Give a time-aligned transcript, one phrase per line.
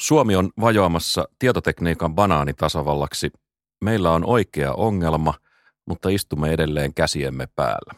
[0.00, 3.30] Suomi on vajoamassa tietotekniikan banaanitasavallaksi.
[3.84, 5.34] Meillä on oikea ongelma,
[5.86, 7.94] mutta istumme edelleen käsiemme päällä.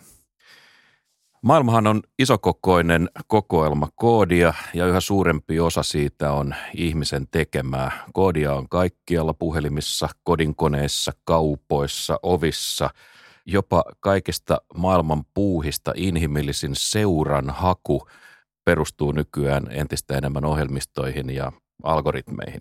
[1.43, 8.05] Maailmahan on isokokoinen kokoelma koodia ja yhä suurempi osa siitä on ihmisen tekemää.
[8.13, 12.91] Koodia on kaikkialla puhelimissa, kodinkoneissa, kaupoissa, ovissa,
[13.47, 18.09] jopa kaikista maailman puuhista inhimillisin seuran haku
[18.65, 22.61] perustuu nykyään entistä enemmän ohjelmistoihin ja algoritmeihin.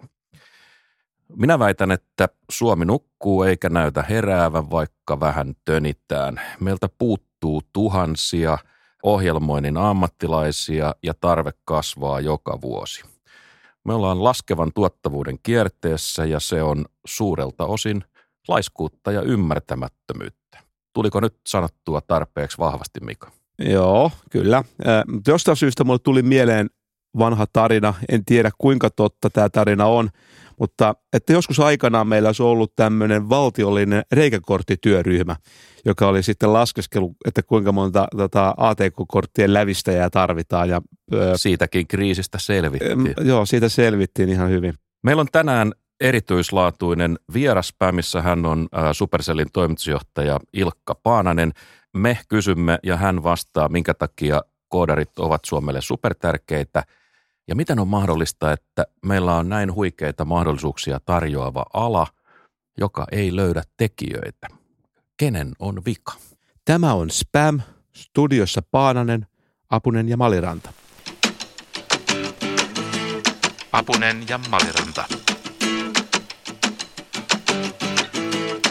[1.35, 6.41] Minä väitän, että Suomi nukkuu eikä näytä heräävän, vaikka vähän tönitään.
[6.59, 8.57] Meiltä puuttuu tuhansia
[9.03, 13.03] ohjelmoinnin ammattilaisia ja tarve kasvaa joka vuosi.
[13.85, 18.03] Me ollaan laskevan tuottavuuden kierteessä ja se on suurelta osin
[18.47, 20.57] laiskuutta ja ymmärtämättömyyttä.
[20.93, 23.31] Tuliko nyt sanottua tarpeeksi vahvasti, Mika?
[23.59, 24.63] Joo, kyllä.
[25.27, 26.69] Jostain syystä mulle tuli mieleen
[27.17, 27.93] vanha tarina.
[28.09, 30.09] En tiedä kuinka totta tämä tarina on,
[30.59, 35.35] mutta että joskus aikanaan meillä olisi ollut tämmöinen valtiollinen reikäkorttityöryhmä,
[35.85, 40.69] joka oli sitten laskeskelu, että kuinka monta tota, ATK-korttien lävistäjää tarvitaan.
[40.69, 40.81] Ja,
[41.35, 43.13] Siitäkin kriisistä selvittiin.
[43.21, 44.73] Joo, siitä selvittiin ihan hyvin.
[45.03, 51.51] Meillä on tänään erityislaatuinen vieraspää, missä hän on Supercellin toimitusjohtaja Ilkka Paananen.
[51.97, 56.83] Me kysymme ja hän vastaa, minkä takia koodarit ovat Suomelle supertärkeitä–
[57.49, 62.07] ja miten on mahdollista, että meillä on näin huikeita mahdollisuuksia tarjoava ala,
[62.77, 64.47] joka ei löydä tekijöitä?
[65.17, 66.13] Kenen on vika?
[66.65, 67.61] Tämä on Spam,
[67.95, 69.27] studiossa Paananen,
[69.69, 70.73] Apunen ja Maliranta.
[73.71, 75.05] Apunen ja Maliranta.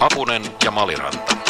[0.00, 1.47] Apunen ja Maliranta.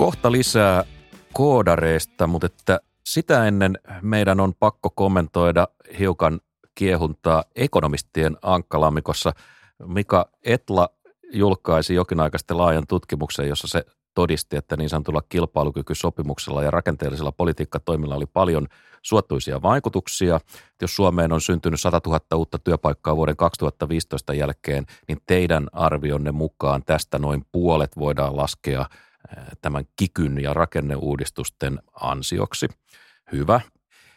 [0.00, 0.84] Kohta lisää
[1.32, 5.68] koodareista, mutta että sitä ennen meidän on pakko kommentoida
[5.98, 6.40] hiukan
[6.74, 9.32] kiehuntaa ekonomistien ankkalammikossa.
[9.86, 10.88] Mika Etla
[11.32, 13.84] julkaisi jokin aika sitten laajan tutkimuksen, jossa se
[14.14, 18.66] todisti, että niin sanotulla kilpailukykysopimuksella ja rakenteellisella politiikkatoimilla oli paljon
[19.02, 20.40] suottuisia vaikutuksia.
[20.82, 26.82] Jos Suomeen on syntynyt 100 000 uutta työpaikkaa vuoden 2015 jälkeen, niin teidän arvionne mukaan
[26.86, 28.86] tästä noin puolet voidaan laskea–
[29.60, 32.68] tämän kikyn ja rakenneuudistusten ansioksi.
[33.32, 33.60] Hyvä.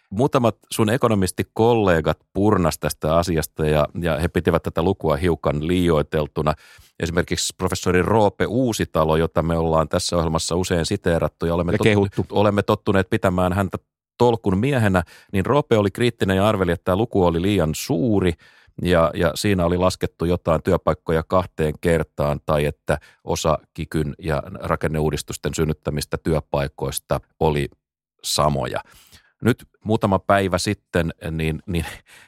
[0.10, 6.54] Muutamat sun ekonomistikollegat purnas tästä asiasta ja, ja he pitivät tätä lukua hiukan liioiteltuna.
[7.00, 12.26] Esimerkiksi professori Roope Uusitalo, jota me ollaan tässä ohjelmassa usein siteerattu ja olemme, ja tottu,
[12.32, 13.78] olemme tottuneet pitämään häntä
[14.18, 18.34] tolkun miehenä, niin Roope oli kriittinen ja arveli, että tämä luku oli liian suuri–
[18.82, 25.54] ja, ja siinä oli laskettu jotain työpaikkoja kahteen kertaan tai että osa kikyn ja rakenneuudistusten
[25.54, 27.70] synnyttämistä työpaikoista oli
[28.24, 28.82] samoja.
[29.44, 31.86] Nyt muutama päivä sitten niin, niin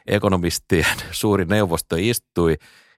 [0.08, 2.58] ekonomistien suuri neuvosto istui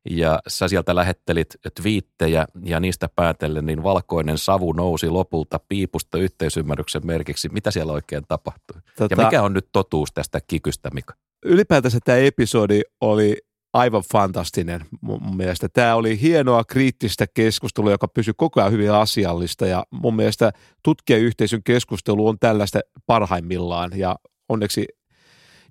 [0.10, 1.48] ja sä sieltä lähettelit
[1.82, 7.50] twiittejä ja niistä päätellen niin valkoinen savu nousi lopulta piipusta yhteisymmärryksen merkiksi.
[7.50, 8.82] Mitä siellä oikein tapahtui?
[8.98, 11.14] Tota, ja mikä on nyt totuus tästä kikystä, Mika?
[11.46, 13.38] Ylipäätänsä tämä episodi oli
[13.74, 15.70] aivan fantastinen mun mielestä.
[15.74, 20.52] Tämä oli hienoa kriittistä keskustelua, joka pysyi koko ajan hyvin asiallista ja mun mielestä
[20.84, 24.16] tutkijayhteisön keskustelu on tällaista parhaimmillaan ja
[24.50, 24.86] onneksi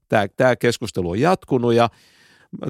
[0.09, 1.89] tämä, tämä keskustelu on jatkunut ja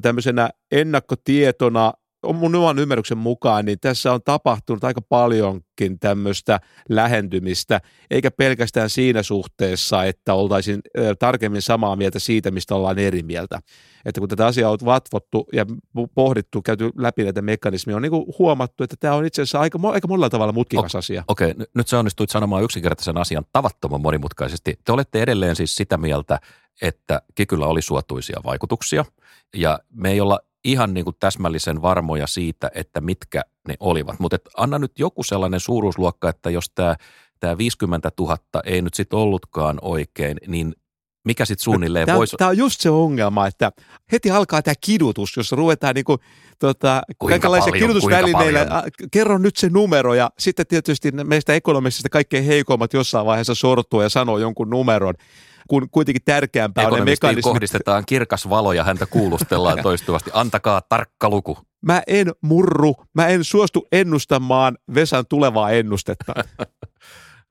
[0.03, 1.93] tämmöisenä ennakkotietona
[2.35, 9.23] mun oman ymmärryksen mukaan, niin tässä on tapahtunut aika paljonkin tämmöistä lähentymistä, eikä pelkästään siinä
[9.23, 10.81] suhteessa, että oltaisiin
[11.19, 13.61] tarkemmin samaa mieltä siitä, mistä ollaan eri mieltä.
[14.05, 15.67] Että kun tätä asiaa on vatvottu ja
[16.15, 20.09] pohdittu, käyty läpi näitä mekanismia, on niin huomattu, että tämä on itse asiassa aika, aika
[20.09, 21.25] monella tavalla mutkikas o- asia.
[21.29, 24.79] Okei, okay, nyt sä onnistuit sanomaan yksinkertaisen asian tavattoman monimutkaisesti.
[24.85, 26.39] Te olette edelleen siis sitä mieltä,
[26.83, 29.05] että kikyllä oli suotuisia vaikutuksia,
[29.57, 34.19] ja me ei olla ihan niin kuin täsmällisen varmoja siitä, että mitkä ne olivat.
[34.19, 36.97] Mutta anna nyt joku sellainen suuruusluokka, että jos tämä,
[37.41, 40.75] tämä 50 000 ei nyt sitten ollutkaan oikein, niin
[41.27, 42.37] mikä sitten suunnilleen tämä, voisi...
[42.37, 43.73] Tämä on just se ongelma, että
[44.13, 46.19] heti alkaa tämä kidutus, jossa ruvetaan niinku,
[46.59, 48.67] tota, kaikenlaisia kidutusvälineillä.
[49.11, 54.09] Kerro nyt se numero ja sitten tietysti meistä ekonomisista kaikkein heikoimmat jossain vaiheessa sortuu ja
[54.09, 55.15] sanoo jonkun numeron
[55.69, 57.43] kun kuitenkin tärkeämpää on ne mekanismit.
[57.43, 60.31] kohdistetaan kirkas valo ja häntä kuulustellaan toistuvasti.
[60.35, 61.59] Antakaa tarkka luku.
[61.83, 66.33] Mä en murru, mä en suostu ennustamaan Vesan tulevaa ennustetta.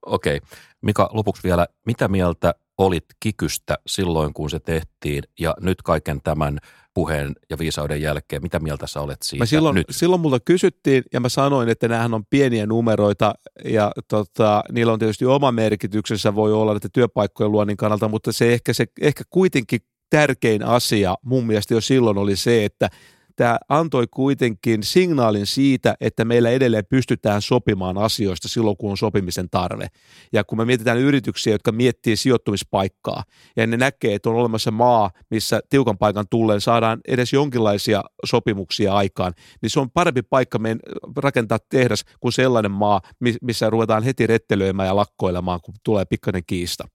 [0.05, 0.37] Okei.
[0.37, 0.49] Okay.
[0.81, 6.59] Mika, lopuksi vielä, mitä mieltä olit kikystä silloin, kun se tehtiin ja nyt kaiken tämän
[6.93, 9.87] puheen ja viisauden jälkeen, mitä mieltä sä olet siitä mä silloin, nyt?
[9.89, 13.33] Silloin multa kysyttiin ja mä sanoin, että näähän on pieniä numeroita
[13.65, 18.53] ja tota, niillä on tietysti oma merkityksensä voi olla että työpaikkojen luonnin kannalta, mutta se
[18.53, 19.79] ehkä, se ehkä kuitenkin
[20.09, 22.89] tärkein asia mun mielestä jo silloin oli se, että
[23.35, 29.49] tämä antoi kuitenkin signaalin siitä, että meillä edelleen pystytään sopimaan asioista silloin, kun on sopimisen
[29.49, 29.87] tarve.
[30.33, 33.23] Ja kun me mietitään yrityksiä, jotka miettii sijoittumispaikkaa,
[33.55, 38.93] ja ne näkee, että on olemassa maa, missä tiukan paikan tulleen saadaan edes jonkinlaisia sopimuksia
[38.93, 40.79] aikaan, niin se on parempi paikka meidän
[41.17, 43.01] rakentaa tehdas kuin sellainen maa,
[43.41, 46.87] missä ruvetaan heti rettelöimään ja lakkoilemaan, kun tulee pikkainen kiista.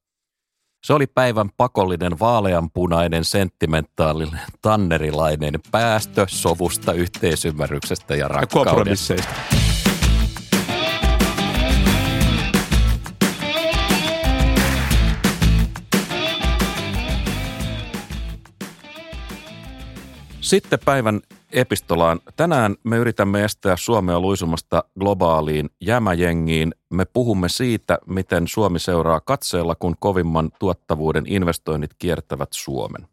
[0.83, 9.15] Se oli päivän pakollinen vaaleanpunainen sentimentaalinen tannerilainen päästö sovusta, yhteisymmärryksestä ja rakkaudesta.
[9.15, 9.23] Ja
[20.41, 21.21] Sitten päivän
[21.53, 22.21] epistolaan.
[22.37, 26.75] Tänään me yritämme estää Suomea luisumasta globaaliin jämäjengiin.
[26.91, 33.09] Me puhumme siitä, miten Suomi seuraa katseella, kun kovimman tuottavuuden investoinnit kiertävät Suomen.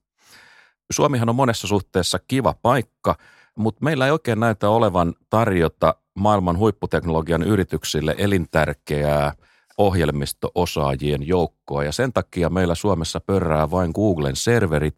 [0.92, 3.16] Suomihan on monessa suhteessa kiva paikka,
[3.58, 9.34] mutta meillä ei oikein näytä olevan tarjota maailman huipputeknologian yrityksille elintärkeää
[9.78, 11.84] ohjelmisto-osaajien joukkoa.
[11.84, 14.98] Ja sen takia meillä Suomessa pörrää vain Googlen serverit,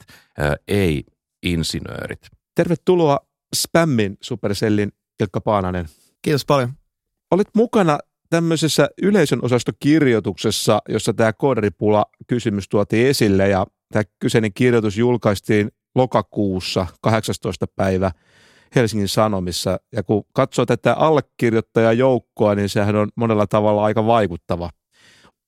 [0.67, 1.03] ei
[1.43, 2.19] insinöörit.
[2.55, 3.19] Tervetuloa
[3.55, 5.85] Spämmin Supercellin Ilkka Paananen.
[6.21, 6.73] Kiitos paljon.
[7.31, 7.99] Olit mukana
[8.29, 16.87] tämmöisessä yleisön osastokirjoituksessa, jossa tämä koodaripula kysymys tuotiin esille ja tämä kyseinen kirjoitus julkaistiin lokakuussa
[17.01, 17.65] 18.
[17.75, 18.11] päivä
[18.75, 19.79] Helsingin Sanomissa.
[19.91, 24.69] Ja kun katsoo tätä allekirjoittajajoukkoa, niin sehän on monella tavalla aika vaikuttava.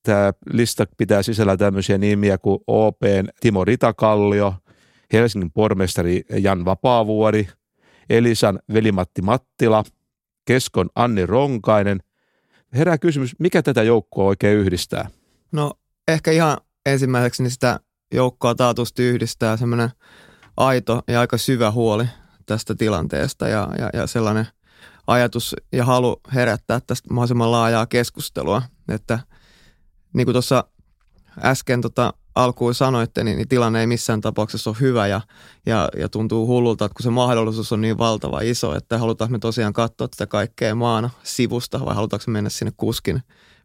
[0.04, 4.54] Tämä lista pitää sisällä tämmöisiä nimiä kuin OPn Timo Ritakallio,
[5.13, 7.47] Helsingin pormestari Jan Vapaavuori,
[8.11, 9.83] Elisan velimatti Mattila,
[10.45, 11.99] Keskon Anni Ronkainen.
[12.75, 15.09] Herää kysymys, mikä tätä joukkoa oikein yhdistää?
[15.51, 15.73] No
[16.07, 17.79] ehkä ihan ensimmäiseksi niin sitä
[18.13, 19.89] joukkoa taatusti yhdistää semmoinen
[20.57, 22.05] aito ja aika syvä huoli
[22.45, 24.47] tästä tilanteesta ja, ja, ja sellainen
[25.07, 28.61] ajatus ja halu herättää tästä mahdollisimman laajaa keskustelua.
[28.89, 29.19] Että
[30.13, 30.63] niin kuin tuossa
[31.43, 35.22] äsken tota alkuun sanoitte, niin, niin tilanne ei missään tapauksessa ole hyvä ja,
[35.66, 39.39] ja, ja tuntuu hullulta, että kun se mahdollisuus on niin valtava iso, että halutaanko me
[39.39, 43.22] tosiaan katsoa tätä kaikkea maana sivusta vai halutaanko mennä sinne kuskin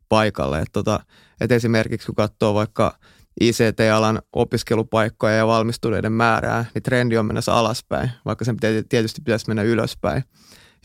[0.09, 0.59] paikalle.
[0.59, 1.01] Että tota,
[1.41, 2.99] et esimerkiksi kun katsoo vaikka
[3.41, 8.57] ICT-alan opiskelupaikkoja ja valmistuneiden määrää, niin trendi on mennessä alaspäin, vaikka sen
[8.89, 10.25] tietysti pitäisi mennä ylöspäin.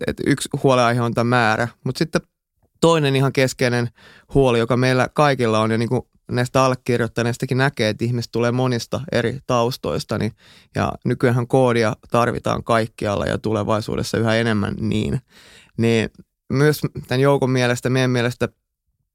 [0.07, 2.21] Et yksi huoleaihe on tämä määrä, mutta sitten
[2.81, 3.89] toinen ihan keskeinen
[4.33, 6.01] huoli, joka meillä kaikilla on ja niin kuin
[6.31, 10.31] näistä allekirjoittaneistakin näkee, että ihmiset tulee monista eri taustoista, niin,
[10.75, 15.21] ja nykyään koodia tarvitaan kaikkialla ja tulevaisuudessa yhä enemmän niin.
[15.77, 16.09] Niin
[16.53, 18.49] myös tämän joukon mielestä, meidän mielestä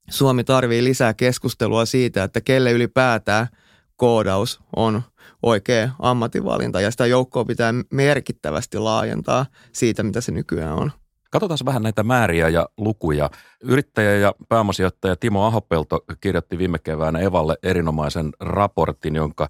[0.09, 3.47] Suomi tarvii lisää keskustelua siitä, että kelle ylipäätään
[3.95, 5.01] koodaus on
[5.43, 10.91] oikea ammatinvalinta ja sitä joukkoa pitää merkittävästi laajentaa siitä, mitä se nykyään on.
[11.31, 13.29] Katsotaan vähän näitä määriä ja lukuja.
[13.61, 19.49] Yrittäjä ja pääomasijoittaja Timo Ahopelto kirjoitti viime keväänä Evalle erinomaisen raportin, jonka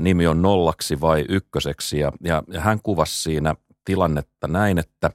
[0.00, 1.98] nimi on nollaksi vai ykköseksi.
[1.98, 3.54] Ja, ja, hän kuvasi siinä
[3.84, 5.10] tilannetta näin, että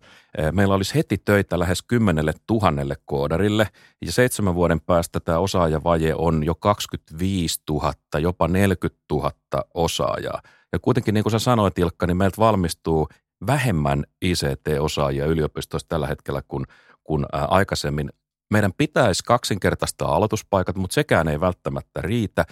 [0.52, 3.68] meillä olisi heti töitä lähes kymmenelle tuhannelle koodarille
[4.06, 9.32] ja seitsemän vuoden päästä tämä osaajavaje on jo 25 000, jopa 40 000
[9.74, 10.42] osaajaa.
[10.74, 13.08] Ja kuitenkin niin kuin sä sanoit Ilkka, niin meiltä valmistuu
[13.48, 16.66] vähemmän ICT-osaajia yliopistoissa tällä hetkellä kuin,
[17.04, 18.10] kuin aikaisemmin.
[18.52, 22.46] Meidän pitäisi kaksinkertaistaa aloituspaikat, mutta sekään ei välttämättä riitä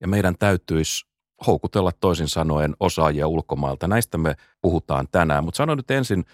[0.00, 1.06] ja meidän täytyisi
[1.46, 3.88] houkutella toisin sanoen osaajia ulkomailta.
[3.88, 6.24] Näistä me puhutaan tänään, mutta sano nyt ensin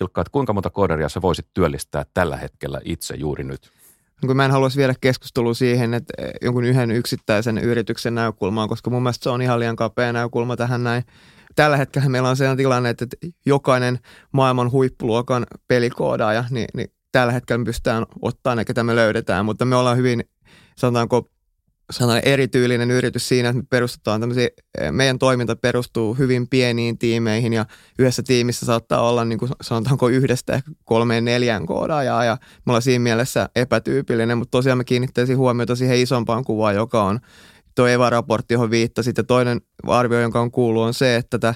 [0.00, 3.70] Ilkka, että kuinka monta koodaria sä voisit työllistää tällä hetkellä itse juuri nyt?
[4.24, 9.02] No mä en haluaisi viedä keskustelua siihen, että jonkun yhden yksittäisen yrityksen näkökulmaan, koska mun
[9.02, 11.04] mielestä se on ihan liian kapea näkökulma tähän näin
[11.56, 13.06] tällä hetkellä meillä on sellainen tilanne, että
[13.46, 13.98] jokainen
[14.32, 19.64] maailman huippuluokan pelikoodaaja, niin, niin tällä hetkellä me pystytään ottaa ne, ketä me löydetään, mutta
[19.64, 20.24] me ollaan hyvin,
[20.76, 21.28] sanotaanko,
[21.90, 24.48] sanotaan erityylinen yritys siinä, että me perustetaan tämmöisiä,
[24.90, 27.66] meidän toiminta perustuu hyvin pieniin tiimeihin ja
[27.98, 32.82] yhdessä tiimissä saattaa olla niin kuin sanotaanko yhdestä ehkä kolmeen neljään koodaajaa ja me ollaan
[32.82, 37.20] siinä mielessä epätyypillinen, mutta tosiaan me kiinnittäisin huomiota siihen isompaan kuvaan, joka on
[37.74, 39.16] tuo EVA-raportti, johon viittasit.
[39.16, 41.54] Ja toinen arvio, jonka on kuullut, on se, että tätä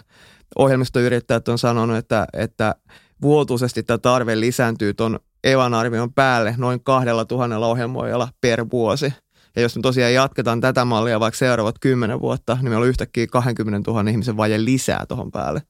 [0.58, 2.74] ohjelmistoyrittäjät on sanonut, että, että
[3.22, 9.12] vuotuisesti tämä tarve lisääntyy tuon EVAn arvion päälle noin kahdella tuhannella ohjelmoijalla per vuosi.
[9.56, 13.26] Ja jos me tosiaan jatketaan tätä mallia vaikka seuraavat kymmenen vuotta, niin meillä on yhtäkkiä
[13.26, 15.62] 20 000 ihmisen vaje lisää tuohon päälle.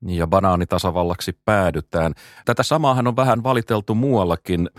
[0.00, 2.12] Niin, ja banaanitasavallaksi päädytään.
[2.44, 4.70] Tätä samaahan on vähän valiteltu muuallakin.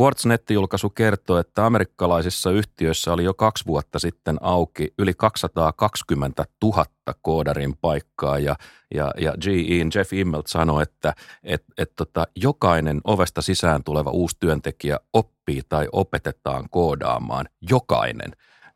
[0.00, 6.84] Quartz-nettijulkaisu kertoo, että amerikkalaisissa yhtiöissä oli jo kaksi vuotta sitten auki yli 220 000
[7.22, 8.56] koodarin paikkaa ja,
[8.94, 14.36] ja, ja GEin Jeff Immelt sanoi, että et, et tota, jokainen ovesta sisään tuleva uusi
[14.40, 17.48] työntekijä oppii tai opetetaan koodaamaan.
[17.70, 18.32] Jokainen.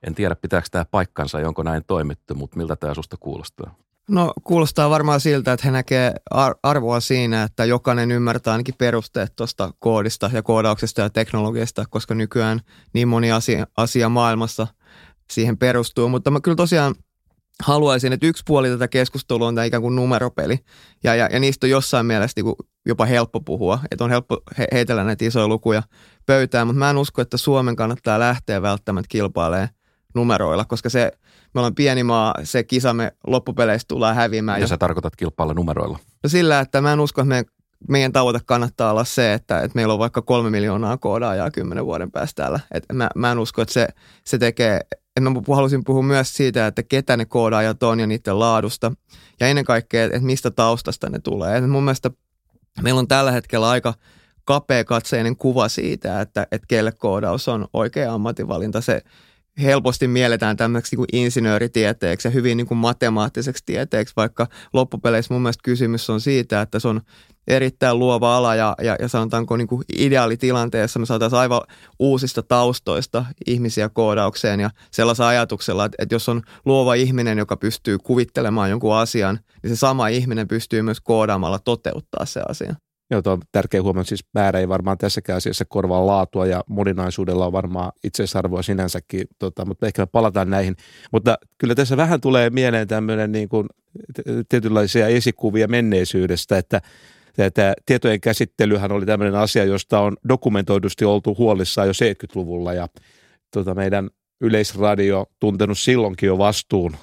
[0.06, 3.74] En tiedä, pitääkö tämä paikkansa, onko näin toimittu, mutta miltä tämä susta kuulostaa?
[4.10, 6.14] No kuulostaa varmaan siltä, että he näkee
[6.62, 12.60] arvoa siinä, että jokainen ymmärtää ainakin perusteet tuosta koodista ja koodauksesta ja teknologiasta, koska nykyään
[12.92, 14.66] niin moni asia, asia maailmassa
[15.30, 16.08] siihen perustuu.
[16.08, 16.94] Mutta mä kyllä tosiaan
[17.62, 20.58] haluaisin, että yksi puoli tätä keskustelua on tämä ikään kuin numeropeli.
[21.04, 22.54] Ja, ja, ja niistä on jossain mielessä niin
[22.86, 25.82] jopa helppo puhua, että on helppo he, heitellä näitä isoja lukuja
[26.26, 29.68] pöytään, mutta mä en usko, että Suomen kannattaa lähteä välttämättä kilpailemaan
[30.14, 31.12] numeroilla, koska se,
[31.54, 34.60] me ollaan pieni maa, se kisamme loppupeleissä tulee häviämään.
[34.60, 35.98] Ja sä tarkoitat kilpailla numeroilla?
[36.22, 37.44] No sillä, että mä en usko, että meidän,
[37.88, 42.10] meidän tavoite kannattaa olla se, että, että meillä on vaikka kolme miljoonaa koodaajaa kymmenen vuoden
[42.10, 42.60] päästä täällä.
[42.70, 43.88] Et mä, mä en usko, että se,
[44.24, 44.80] se tekee,
[45.16, 48.92] että mä halusin puhua myös siitä, että ketä ne koodaajat on ja niiden laadusta.
[49.40, 51.56] Ja ennen kaikkea, että mistä taustasta ne tulee.
[51.56, 52.10] Et mun mielestä
[52.82, 53.94] meillä on tällä hetkellä aika
[54.44, 58.80] kapea katseinen kuva siitä, että, että kelle koodaus on oikea ammatinvalinta.
[58.80, 59.02] Se,
[59.62, 65.42] helposti mielletään tämmöiseksi niin kuin insinööritieteeksi ja hyvin niin kuin matemaattiseksi tieteeksi, vaikka loppupeleissä mun
[65.42, 67.00] mielestä kysymys on siitä, että se on
[67.48, 71.60] erittäin luova ala ja, ja, ja sanotaanko niin kuin ideaalitilanteessa me saataisiin aivan
[71.98, 77.98] uusista taustoista ihmisiä koodaukseen ja sellaisella ajatuksella, että, että jos on luova ihminen, joka pystyy
[77.98, 82.74] kuvittelemaan jonkun asian, niin se sama ihminen pystyy myös koodaamalla toteuttaa se asia.
[83.10, 87.52] Joo, on tärkeä huomio, siis määrä ei varmaan tässäkään asiassa korvaa laatua ja moninaisuudella on
[87.52, 90.76] varmaan itseisarvoa sinänsäkin, tota, mutta ehkä me palataan näihin.
[91.12, 93.66] Mutta kyllä tässä vähän tulee mieleen tämmöinen niin kuin
[94.48, 96.80] tietynlaisia esikuvia menneisyydestä, että
[97.54, 102.88] Tämä tietojen käsittelyhän oli tämmöinen asia, josta on dokumentoidusti oltu huolissaan jo 70-luvulla ja
[103.50, 106.96] tota, meidän Yleisradio tuntenut silloinkin jo vastuun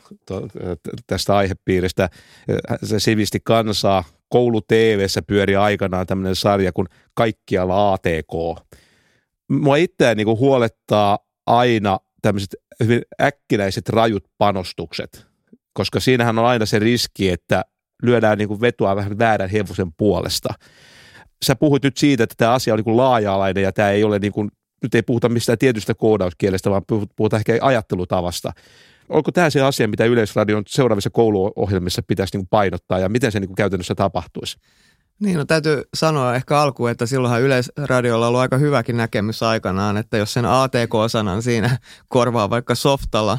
[1.08, 2.10] tästä aihepiiristä.
[2.84, 4.04] Se sivisti kansaa.
[4.30, 8.64] Koulu TVssä pyöri aikanaan tämmöinen sarja kuin Kaikkialla ATK.
[9.50, 15.26] Mua itseään niin huolettaa aina tämmöiset hyvin äkkinäiset rajut panostukset,
[15.74, 17.66] koska siinähän on aina se riski, että
[18.04, 20.50] lyödään niin kuin vetoa vähän väärän hevosen puolesta.
[21.46, 24.34] Sä puhuit nyt siitä, että tämä asia on niin laaja-alainen ja tämä ei ole niin
[24.34, 24.52] kuin
[24.84, 26.84] nyt ei puhuta mistään tietystä koodauskielestä, vaan
[27.16, 28.54] puhutaan ehkä ajattelutavasta.
[29.10, 33.56] Onko tämä se asia, mitä Yleisradion seuraavissa kouluohjelmissa pitäisi niin painottaa ja miten se niin
[33.56, 34.58] käytännössä tapahtuisi?
[35.20, 39.98] Niin, no täytyy sanoa ehkä alkuun, että silloinhan Yleisradiolla on ollut aika hyväkin näkemys aikanaan,
[39.98, 43.38] että jos sen ATK-sanan siinä korvaa vaikka softalla,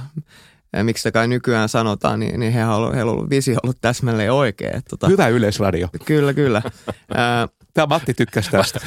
[0.83, 4.33] miksi se kai nykyään sanotaan, niin, niin heillä on, heillä on ollut visio ollut täsmälleen
[4.33, 4.81] oikea.
[4.91, 5.89] Tota, Hyvä yleisradio.
[6.05, 6.63] Kyllä, kyllä.
[7.79, 8.81] Tämä Matti tykkäsi tästä.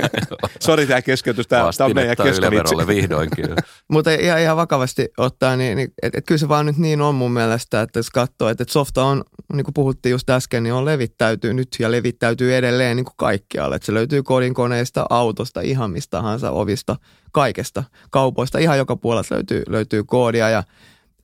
[0.60, 3.46] Sori tämä keskeytys, tämä, tämä on meidän kesken vihdoinkin.
[3.92, 7.14] Mutta ihan, ihan vakavasti ottaa, niin, niin et, et kyllä se vaan nyt niin on
[7.14, 10.72] mun mielestä, että jos katsoo, että, että softa on, niin kuin puhuttiin just äsken, niin
[10.72, 13.76] on levittäytyy nyt ja levittäytyy edelleen niin kuin kaikkialle.
[13.76, 16.96] Että se löytyy kodinkoneista, autosta, ihan mistä tahansa, ovista,
[17.32, 20.62] kaikesta, kaupoista, ihan joka puolella löytyy, löytyy koodia ja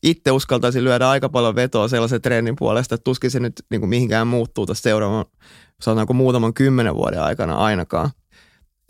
[0.03, 3.91] itse uskaltaisin lyödä aika paljon vetoa sellaisen trendin puolesta, että tuskin se nyt niin kuin
[3.91, 5.25] mihinkään muuttuu tässä seuraavan,
[5.83, 8.11] sanotaanko muutaman kymmenen vuoden aikana ainakaan.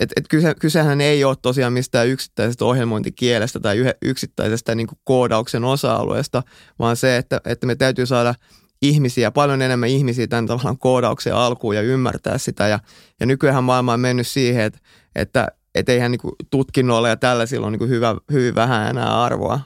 [0.00, 5.64] Et, et kyse, kysehän ei ole tosiaan mistään yksittäisestä ohjelmointikielestä tai yksittäisestä niin kuin koodauksen
[5.64, 6.42] osa-alueesta,
[6.78, 8.34] vaan se, että, että me täytyy saada
[8.82, 12.68] ihmisiä, paljon enemmän ihmisiä tämän tavallaan koodauksen alkuun ja ymmärtää sitä.
[12.68, 12.78] Ja,
[13.20, 14.78] ja nykyään maailma on mennyt siihen, että,
[15.14, 16.20] että et eihän niin
[16.50, 19.60] tutkinnolla ja tällä silloin niin hyvä, hyvin vähän enää arvoa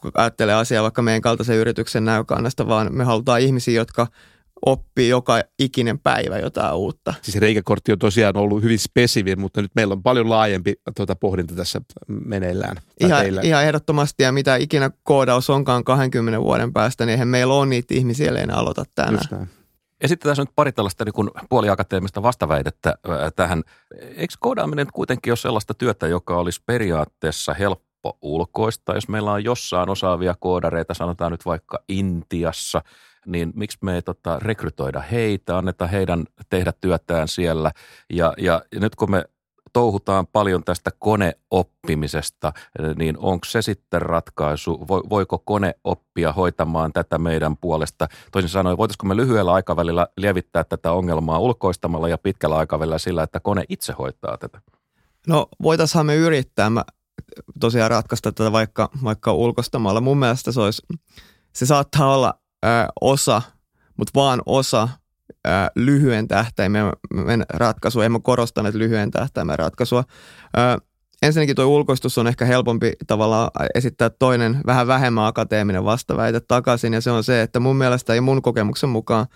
[0.00, 4.06] kun ajattelee asiaa vaikka meidän kaltaisen yrityksen näkökannasta, vaan me halutaan ihmisiä, jotka
[4.66, 7.14] oppii joka ikinen päivä jotain uutta.
[7.22, 11.54] Siis reikäkortti on tosiaan ollut hyvin spesivi, mutta nyt meillä on paljon laajempi tuota pohdinta
[11.54, 12.76] tässä meneillään.
[13.00, 17.66] Ihan, ihan ehdottomasti, ja mitä ikinä koodaus onkaan 20 vuoden päästä, niin eihän meillä ole
[17.66, 19.48] niitä ihmisiä, ellei ne aloita tänään.
[20.00, 22.94] Esitetään nyt pari tällaista niin puoliakateemista vastaväitettä
[23.36, 23.62] tähän.
[24.16, 28.94] Eikö koodaaminen kuitenkin ole sellaista työtä, joka olisi periaatteessa helppo helppo ulkoista.
[28.94, 32.82] Jos meillä on jossain osaavia koodareita, sanotaan nyt vaikka Intiassa,
[33.26, 37.70] niin miksi me ei tota, rekrytoida heitä, anneta heidän tehdä työtään siellä.
[38.12, 39.24] Ja, ja, ja nyt kun me
[39.72, 42.52] touhutaan paljon tästä koneoppimisesta,
[42.96, 44.80] niin onko se sitten ratkaisu?
[44.88, 48.08] Voiko kone oppia hoitamaan tätä meidän puolesta?
[48.32, 53.40] Toisin sanoen, voitaisiko me lyhyellä aikavälillä lievittää tätä ongelmaa ulkoistamalla ja pitkällä aikavälillä sillä, että
[53.40, 54.60] kone itse hoitaa tätä?
[55.26, 56.70] No voitaisiin me yrittää.
[56.70, 56.84] Mä
[57.60, 60.00] tosiaan ratkaista tätä vaikka, vaikka ulkostamalla.
[60.00, 60.82] Mun mielestä se, olisi,
[61.52, 62.68] se saattaa olla ö,
[63.00, 63.42] osa,
[63.96, 64.88] mutta vaan osa
[65.46, 66.92] ö, lyhyen tähtäimen
[67.48, 68.04] ratkaisua.
[68.04, 70.04] En mä korostaneet lyhyen tähtäimen ratkaisua.
[70.58, 70.80] Ö,
[71.22, 77.00] ensinnäkin tuo ulkoistus on ehkä helpompi tavallaan esittää toinen vähän vähemmän akateeminen vastaväite takaisin ja
[77.00, 79.26] se on se, että mun mielestä ja mun kokemuksen mukaan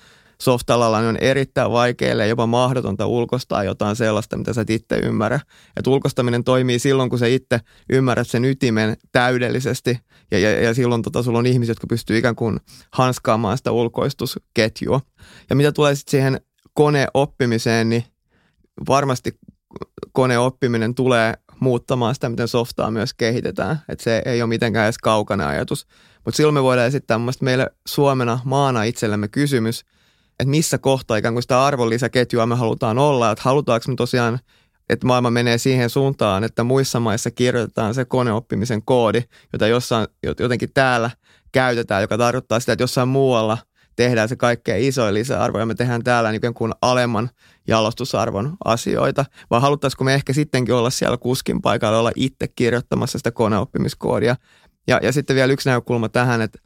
[0.42, 5.40] softalalla niin on erittäin vaikeaa jopa mahdotonta ulkostaa jotain sellaista, mitä sä et itse ymmärrä.
[5.76, 9.98] Että ulkostaminen toimii silloin, kun sä itse ymmärrät sen ytimen täydellisesti
[10.30, 12.60] ja, ja, ja silloin tota, sulla on ihmisiä, jotka pystyy ikään kuin
[12.92, 15.00] hanskaamaan sitä ulkoistusketjua.
[15.50, 16.40] Ja mitä tulee sitten siihen
[16.74, 18.04] koneoppimiseen, niin
[18.88, 19.38] varmasti
[20.12, 23.80] koneoppiminen tulee muuttamaan sitä, miten softaa myös kehitetään.
[23.88, 25.86] Että se ei ole mitenkään edes kaukainen ajatus.
[26.24, 29.84] Mutta silloin me voidaan esittää meille Suomena maana itsellemme kysymys,
[30.40, 33.30] että missä kohtaa ikään kuin sitä arvonlisäketjua me halutaan olla.
[33.30, 34.38] Että halutaanko me tosiaan,
[34.88, 40.06] että maailma menee siihen suuntaan, että muissa maissa kirjoitetaan se koneoppimisen koodi, jota jossain,
[40.38, 41.10] jotenkin täällä
[41.52, 43.58] käytetään, joka tarkoittaa sitä, että jossain muualla
[43.96, 47.30] tehdään se kaikkein isoin lisäarvo ja me tehdään täällä niin kuin alemman
[47.68, 53.30] jalostusarvon asioita, vai haluttaisiko me ehkä sittenkin olla siellä kuskin paikalla, olla itse kirjoittamassa sitä
[53.30, 54.36] koneoppimiskoodia.
[54.88, 56.58] Ja, ja sitten vielä yksi näkökulma tähän, että,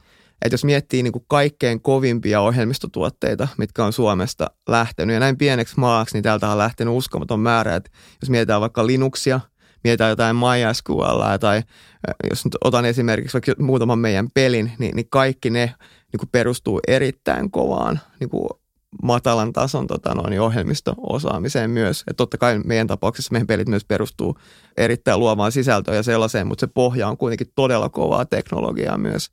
[0.43, 5.81] että jos miettii niin kuin kaikkein kovimpia ohjelmistotuotteita, mitkä on Suomesta lähtenyt, ja näin pieneksi
[5.81, 7.91] maaksi, niin täältä on lähtenyt uskomaton määrä, että
[8.23, 9.41] jos mietitään vaikka Linuxia,
[9.85, 11.63] mietitään jotain MySQL tai
[12.31, 15.75] jos nyt otan esimerkiksi vaikka muutaman meidän pelin, niin, niin kaikki ne
[16.13, 18.49] niin kuin perustuu erittäin kovaan niin kuin
[19.03, 22.05] matalan tason tota noin, ohjelmisto-osaamiseen myös.
[22.11, 24.39] Et totta kai meidän tapauksessa meidän pelit myös perustuu
[24.77, 29.31] erittäin luovaan sisältöön ja sellaiseen, mutta se pohja on kuitenkin todella kovaa teknologiaa myös.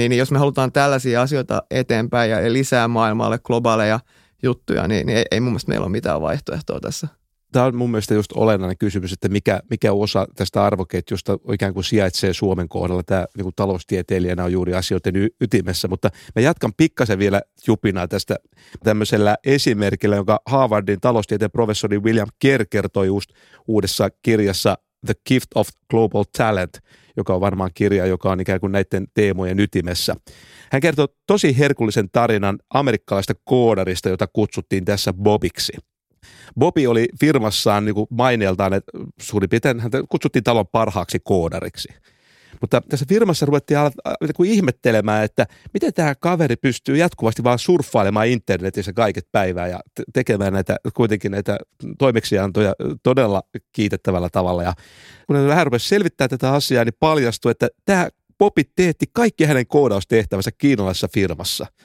[0.00, 4.00] Niin, niin jos me halutaan tällaisia asioita eteenpäin ja lisää maailmalle globaaleja
[4.42, 7.08] juttuja, niin, niin ei, ei mun mielestä meillä ole mitään vaihtoehtoa tässä
[7.52, 11.84] tämä on mun mielestä just olennainen kysymys, että mikä, mikä osa tästä arvoketjusta ikään kuin
[11.84, 13.02] sijaitsee Suomen kohdalla.
[13.02, 18.08] Tämä niin kuin taloustieteilijänä on juuri asioiden y- ytimessä, mutta mä jatkan pikkasen vielä jupinaa
[18.08, 18.36] tästä
[18.84, 23.30] tämmöisellä esimerkillä, jonka Harvardin taloustieteen professori William Kerr kertoi just
[23.68, 26.78] uudessa kirjassa The Gift of Global Talent,
[27.20, 30.16] joka on varmaan kirja, joka on ikään kuin näiden teemojen ytimessä.
[30.72, 35.72] Hän kertoo tosi herkullisen tarinan amerikkalaista koodarista, jota kutsuttiin tässä Bobiksi–
[36.58, 41.88] Bobi oli firmassaan niin maineeltaan, että suurin piirtein häntä kutsuttiin talon parhaaksi koodariksi.
[42.60, 43.78] Mutta tässä firmassa ruvettiin
[44.20, 49.80] niin ihmettelemään, että miten tämä kaveri pystyy jatkuvasti vaan surffailemaan internetissä kaiket päivää ja
[50.12, 51.58] tekemään näitä, kuitenkin näitä
[51.98, 53.42] toimeksiantoja todella
[53.72, 54.62] kiitettävällä tavalla.
[54.62, 54.74] Ja
[55.26, 59.66] kun hän vähän rupesi selvittää tätä asiaa, niin paljastui, että tämä Bobi teetti kaikki hänen
[59.66, 61.66] koodaustehtävänsä kiinalaisessa firmassa–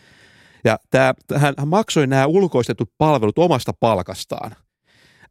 [0.65, 4.55] ja tämä, hän, hän maksoi nämä ulkoistetut palvelut omasta palkastaan.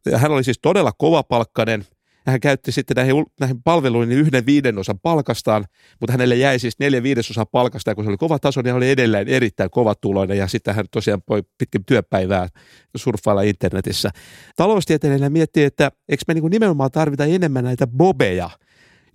[0.05, 1.85] Ja hän oli siis todella kovapalkkainen.
[2.25, 5.65] Hän käytti sitten näihin, näihin palveluihin yhden viidenosan palkastaan,
[5.99, 8.89] mutta hänelle jäi siis neljä viidesosaa palkasta, kun se oli kova taso, niin hän oli
[8.89, 12.47] edelleen erittäin kovatuloinen ja sitten hän tosiaan voi pitkin työpäivää
[12.95, 14.09] surffailla internetissä.
[14.55, 18.49] Taloustieteilijänä miettii, että eikö me niin nimenomaan tarvita enemmän näitä bobeja–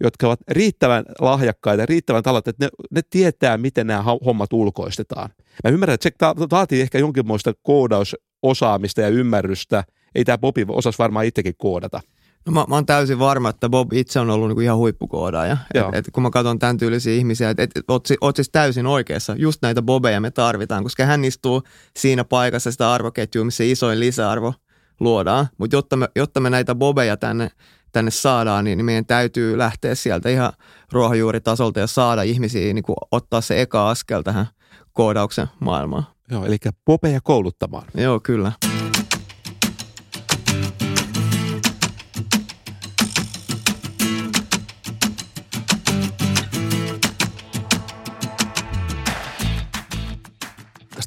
[0.01, 5.31] jotka ovat riittävän lahjakkaita, riittävän talat, että ne, ne tietää, miten nämä hommat ulkoistetaan.
[5.65, 6.15] Mä ymmärrän, että se
[6.51, 9.85] vaatii ehkä jonkinmoista koodausosaamista ja ymmärrystä.
[10.15, 12.01] Ei tämä Bobi osas varmaan itsekin koodata.
[12.47, 15.57] No mä, mä oon täysin varma, että Bob itse on ollut niinku ihan huippukoodaaja.
[15.75, 18.87] Et, et, kun mä katson tämän tyylisiä ihmisiä, että et, et, oot, oot siis täysin
[18.87, 19.35] oikeassa.
[19.39, 21.63] Just näitä Bobeja me tarvitaan, koska hän istuu
[21.99, 24.55] siinä paikassa sitä arvoketjua, missä isoin lisäarvo
[25.01, 25.49] luodaan.
[25.59, 27.51] Mutta jotta me, jotta me näitä Bobeja tänne
[27.93, 30.53] tänne saadaan, niin meidän täytyy lähteä sieltä ihan
[30.93, 34.47] ruohonjuuritasolta ja saada ihmisiä niin kuin ottaa se eka askel tähän
[34.93, 36.07] koodauksen maailmaan.
[36.31, 37.87] Joo, eli popeja kouluttamaan.
[37.95, 38.53] Joo, kyllä.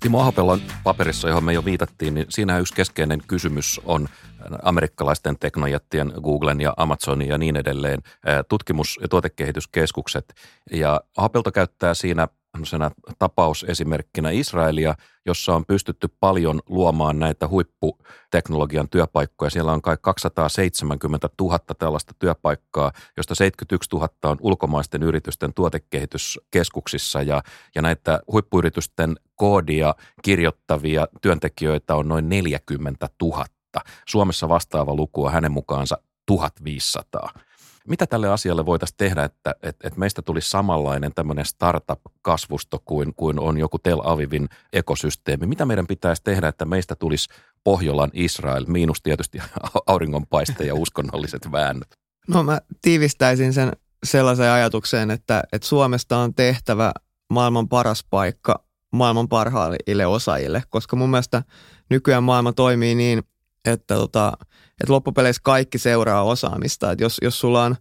[0.03, 4.07] Timo Ahopellon paperissa, johon me jo viitattiin, niin siinä yksi keskeinen kysymys on
[4.63, 7.99] amerikkalaisten teknojättien, Googlen ja Amazonin ja niin edelleen,
[8.47, 10.33] tutkimus- ja tuotekehityskeskukset.
[10.71, 12.27] Ja Ahopelto käyttää siinä
[13.19, 19.49] tapausesimerkkinä Israelia, jossa on pystytty paljon luomaan näitä huipputeknologian työpaikkoja.
[19.49, 27.43] Siellä on kai 270 000 tällaista työpaikkaa, josta 71 000 on ulkomaisten yritysten tuotekehityskeskuksissa ja,
[27.75, 33.45] ja näitä huippuyritysten koodia kirjoittavia työntekijöitä on noin 40 000.
[34.07, 37.29] Suomessa vastaava luku on hänen mukaansa 1500.
[37.87, 43.39] Mitä tälle asialle voitaisiin tehdä, että, että, että meistä tulisi samanlainen tämmöinen startup-kasvusto kuin, kuin
[43.39, 45.45] on joku Tel Avivin ekosysteemi?
[45.45, 47.29] Mitä meidän pitäisi tehdä, että meistä tulisi
[47.63, 49.39] Pohjolan Israel, miinus tietysti
[49.87, 51.97] auringonpaiste ja uskonnolliset väännöt?
[52.27, 53.71] No mä tiivistäisin sen
[54.03, 56.91] sellaiseen ajatukseen, että, että Suomesta on tehtävä
[57.29, 61.43] maailman paras paikka maailman parhaille osaajille, koska mun mielestä
[61.89, 63.23] nykyään maailma toimii niin,
[63.65, 64.33] että, tota,
[64.81, 66.91] että loppupeleissä kaikki seuraa osaamista.
[66.91, 67.75] Että jos, jos sulla on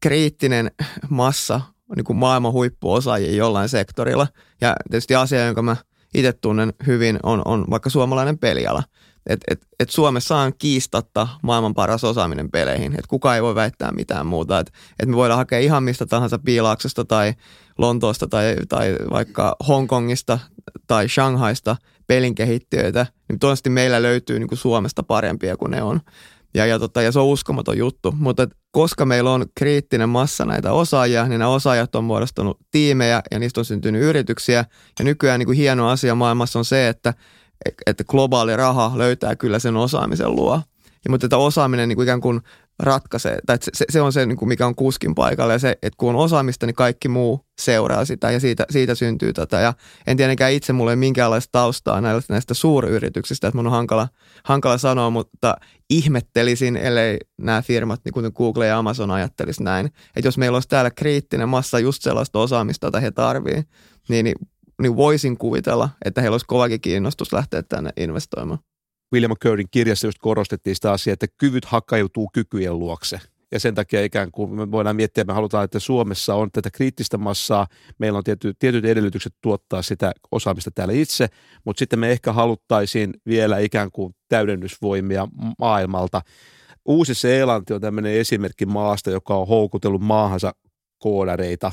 [0.00, 0.70] kriittinen
[1.10, 1.60] massa
[1.96, 4.26] niin kuin maailman huippuosaajia jollain sektorilla,
[4.60, 5.76] ja tietysti asia, jonka mä
[6.14, 8.82] itse tunnen hyvin, on, on vaikka suomalainen peliala.
[9.26, 12.92] Et, et, et Suomessa on kiistatta maailman paras osaaminen peleihin.
[12.98, 14.58] Et kukaan ei voi väittää mitään muuta.
[14.58, 17.34] Et, et me voidaan hakea ihan mistä tahansa Piilaaksesta tai
[17.78, 20.38] Lontoosta tai, tai vaikka Hongkongista
[20.86, 21.76] tai Shanghaista
[22.12, 23.06] pelin kehittiöitä.
[23.28, 26.00] Niin toivottavasti meillä löytyy niin kuin Suomesta parempia kuin ne on.
[26.54, 28.14] Ja, ja, tota, ja se on uskomaton juttu.
[28.18, 33.38] Mutta koska meillä on kriittinen massa näitä osaajia, niin nämä osaajat on muodostunut tiimejä ja
[33.38, 34.64] niistä on syntynyt yrityksiä.
[34.98, 37.14] Ja nykyään niin kuin hieno asia maailmassa on se, että
[37.86, 40.60] että globaali raha löytää kyllä sen osaamisen luo.
[41.04, 42.40] Ja, mutta että osaaminen niin kuin ikään kuin
[42.82, 46.08] ratkaisee, tai se, se on se, niin mikä on kuskin paikalla, ja se, että kun
[46.08, 49.60] on osaamista, niin kaikki muu seuraa sitä, ja siitä, siitä syntyy tätä.
[49.60, 49.74] Ja
[50.06, 54.08] en tietenkään itse mulle minkäänlaista taustaa näistä, näistä suuryrityksistä, että mun on hankala,
[54.44, 55.56] hankala sanoa, mutta
[55.90, 60.68] ihmettelisin, ellei nämä firmat, niin kuin Google ja Amazon ajattelisi näin, että jos meillä olisi
[60.68, 63.66] täällä kriittinen massa just sellaista osaamista, jota he tarvitsevat,
[64.08, 64.36] niin, niin
[64.82, 68.58] niin voisin kuvitella, että heillä olisi kovakin kiinnostus lähteä tänne investoimaan.
[69.12, 73.20] William Currin kirjassa just korostettiin sitä asiaa, että kyvyt hakeutuu kykyjen luokse.
[73.52, 76.70] Ja sen takia ikään kuin me voidaan miettiä, että me halutaan, että Suomessa on tätä
[76.70, 77.66] kriittistä massaa,
[77.98, 81.28] meillä on tietyt, tietyt edellytykset tuottaa sitä osaamista täällä itse,
[81.64, 86.22] mutta sitten me ehkä haluttaisiin vielä ikään kuin täydennysvoimia maailmalta.
[86.84, 90.54] Uusi-Seelanti on tämmöinen esimerkki maasta, joka on houkutellut maahansa
[90.98, 91.72] koodareita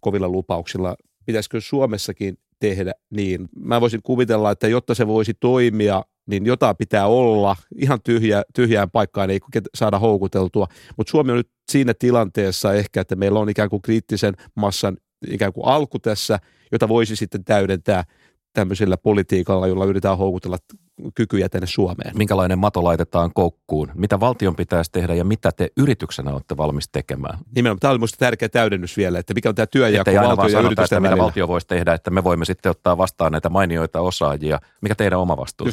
[0.00, 3.48] kovilla lupauksilla pitäisikö Suomessakin tehdä niin.
[3.56, 7.56] Mä voisin kuvitella, että jotta se voisi toimia, niin jotain pitää olla.
[7.76, 9.40] Ihan tyhjä, tyhjään paikkaan ei
[9.74, 10.66] saada houkuteltua.
[10.96, 14.96] Mutta Suomi on nyt siinä tilanteessa ehkä, että meillä on ikään kuin kriittisen massan
[15.30, 16.38] ikään kuin alku tässä,
[16.72, 18.04] jota voisi sitten täydentää
[18.52, 20.56] tämmöisellä politiikalla, jolla yritetään houkutella
[21.14, 22.18] kykyjä tänne Suomeen.
[22.18, 23.90] Minkälainen mato laitetaan koukkuun?
[23.94, 27.38] Mitä valtion pitäisi tehdä ja mitä te yrityksenä olette valmis tekemään?
[27.54, 27.80] Nimenomaan.
[27.80, 31.10] Tämä oli minusta tärkeä täydennys vielä, että mikä on tämä työjako valtio ja yritysten että
[31.10, 34.60] mitä valtio voisi tehdä, että me voimme sitten ottaa vastaan näitä mainioita osaajia.
[34.80, 35.66] Mikä teidän oma vastuu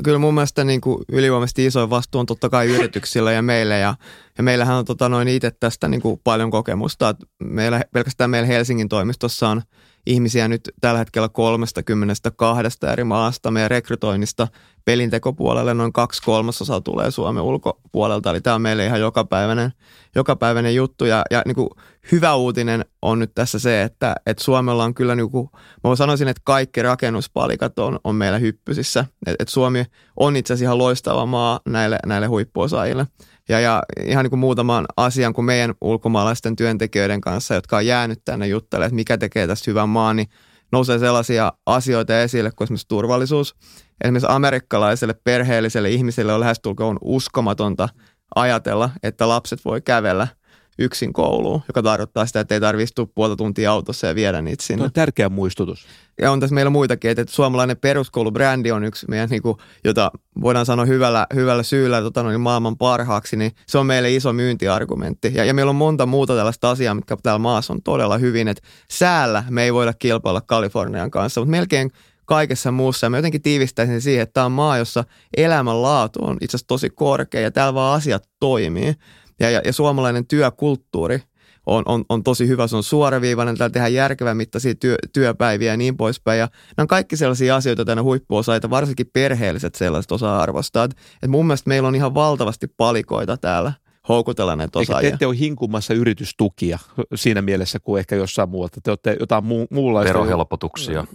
[0.00, 3.78] No kyllä mun mielestä niin kuin ylivoimaisesti isoin vastuu on totta kai yrityksillä ja meille.
[3.78, 3.94] Ja,
[4.38, 7.14] ja meillähän on tota, noin itse tästä niin kuin paljon kokemusta.
[7.44, 9.62] Meillä, pelkästään meillä Helsingin toimistossa on
[10.06, 13.50] ihmisiä nyt tällä hetkellä 32 eri maasta.
[13.50, 14.48] Meidän rekrytoinnista
[14.84, 18.30] pelintekopuolelle noin kaksi kolmasosaa tulee Suomen ulkopuolelta.
[18.30, 19.72] Eli tämä on meille ihan jokapäiväinen,
[20.14, 21.04] jokapäiväinen juttu.
[21.04, 21.68] Ja, ja niin kuin
[22.12, 25.50] hyvä uutinen on nyt tässä se, että, että Suomella on kyllä, niin kuin,
[25.84, 29.04] mä sanoisin, että kaikki rakennuspalikat on, on meillä hyppysissä.
[29.26, 29.84] Et, et Suomi
[30.16, 33.06] on itse asiassa ihan loistava maa näille, näille huippuosaajille.
[33.48, 38.20] Ja, ja ihan niin kuin muutaman asian kuin meidän ulkomaalaisten työntekijöiden kanssa, jotka on jäänyt
[38.24, 40.28] tänne juttelemaan, että mikä tekee tästä hyvän maan, niin
[40.72, 43.56] nousee sellaisia asioita esille kuin esimerkiksi turvallisuus.
[44.04, 47.88] Esimerkiksi amerikkalaiselle perheelliselle ihmiselle on lähestulkoon uskomatonta
[48.34, 50.28] ajatella, että lapset voi kävellä–
[50.80, 54.64] yksin kouluun, joka tarkoittaa sitä, että ei tarvitse istua puolta tuntia autossa ja viedä niitä
[54.64, 54.78] sinne.
[54.78, 55.86] Tuo on tärkeä muistutus.
[56.20, 60.10] Ja on tässä meillä muitakin, että suomalainen peruskoulubrändi on yksi meidän, niin kuin, jota
[60.40, 65.32] voidaan sanoa hyvällä, hyvällä syyllä tota, noin maailman parhaaksi, niin se on meille iso myyntiargumentti.
[65.34, 68.62] Ja, ja meillä on monta muuta tällaista asiaa, mitkä täällä maassa on todella hyvin, että
[68.90, 71.90] säällä me ei voida kilpailla Kalifornian kanssa, mutta melkein
[72.30, 73.04] kaikessa muussa.
[73.06, 75.04] Ja mä jotenkin tiivistäisin siihen, että tämä on maa, jossa
[75.36, 78.94] elämänlaatu on itse asiassa tosi korkea ja täällä vaan asiat toimii.
[79.40, 81.22] Ja, ja, ja suomalainen työkulttuuri
[81.66, 85.76] on, on, on tosi hyvä, se on suoraviivainen, täällä tehdään järkevän mittaisia työ, työpäiviä ja
[85.76, 86.38] niin poispäin.
[86.38, 90.84] Ja nämä on kaikki sellaisia asioita tänne huippuosaita, varsinkin perheelliset sellaiset osaa arvostaa.
[90.84, 93.72] Et, et mun mielestä meillä on ihan valtavasti palikoita täällä
[94.08, 95.06] houkutella näitä osaajia.
[95.06, 96.78] Eikä te ette ole hinkumassa yritystukia
[97.14, 98.80] siinä mielessä kuin ehkä jossain muualta.
[98.80, 100.08] Te olette jotain muu, muunlaista.
[100.08, 101.06] Verohelpotuksia.